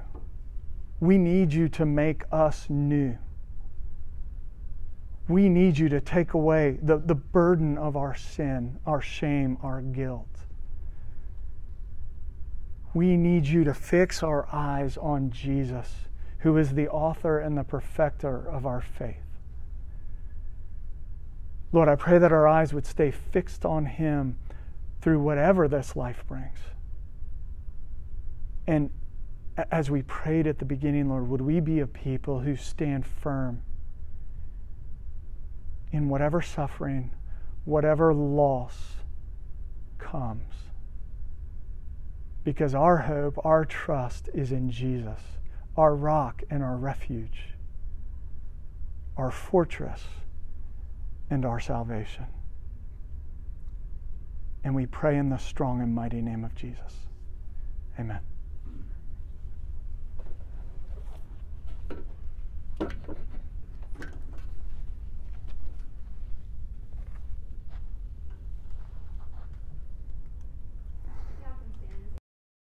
We 1.00 1.18
need 1.18 1.52
you 1.52 1.68
to 1.68 1.84
make 1.84 2.22
us 2.32 2.64
new. 2.70 3.18
We 5.26 5.48
need 5.48 5.78
you 5.78 5.88
to 5.88 6.00
take 6.00 6.34
away 6.34 6.78
the, 6.82 6.98
the 6.98 7.14
burden 7.14 7.78
of 7.78 7.96
our 7.96 8.14
sin, 8.14 8.78
our 8.84 9.00
shame, 9.00 9.56
our 9.62 9.80
guilt. 9.80 10.28
We 12.92 13.16
need 13.16 13.46
you 13.46 13.64
to 13.64 13.74
fix 13.74 14.22
our 14.22 14.46
eyes 14.52 14.96
on 14.98 15.30
Jesus, 15.30 15.92
who 16.38 16.56
is 16.58 16.74
the 16.74 16.88
author 16.88 17.38
and 17.38 17.56
the 17.56 17.64
perfecter 17.64 18.48
of 18.48 18.66
our 18.66 18.82
faith. 18.82 19.16
Lord, 21.72 21.88
I 21.88 21.96
pray 21.96 22.18
that 22.18 22.30
our 22.30 22.46
eyes 22.46 22.72
would 22.72 22.86
stay 22.86 23.10
fixed 23.10 23.64
on 23.64 23.86
Him 23.86 24.38
through 25.00 25.20
whatever 25.20 25.66
this 25.66 25.96
life 25.96 26.22
brings. 26.28 26.58
And 28.66 28.90
as 29.72 29.90
we 29.90 30.02
prayed 30.02 30.46
at 30.46 30.58
the 30.58 30.64
beginning, 30.64 31.08
Lord, 31.08 31.28
would 31.28 31.40
we 31.40 31.60
be 31.60 31.80
a 31.80 31.86
people 31.86 32.40
who 32.40 32.56
stand 32.56 33.06
firm 33.06 33.62
in 35.94 36.08
whatever 36.08 36.42
suffering, 36.42 37.12
whatever 37.64 38.12
loss 38.12 38.94
comes? 39.96 40.52
Because 42.42 42.74
our 42.74 42.96
hope, 42.96 43.38
our 43.44 43.64
trust 43.64 44.28
is 44.34 44.50
in 44.50 44.72
Jesus, 44.72 45.20
our 45.76 45.94
rock 45.94 46.42
and 46.50 46.64
our 46.64 46.76
refuge, 46.76 47.54
our 49.16 49.30
fortress 49.30 50.02
and 51.30 51.44
our 51.44 51.60
salvation. 51.60 52.26
And 54.64 54.74
we 54.74 54.86
pray 54.86 55.16
in 55.16 55.28
the 55.28 55.38
strong 55.38 55.80
and 55.80 55.94
mighty 55.94 56.20
name 56.20 56.42
of 56.44 56.56
Jesus. 56.56 57.06
Amen. 58.00 58.18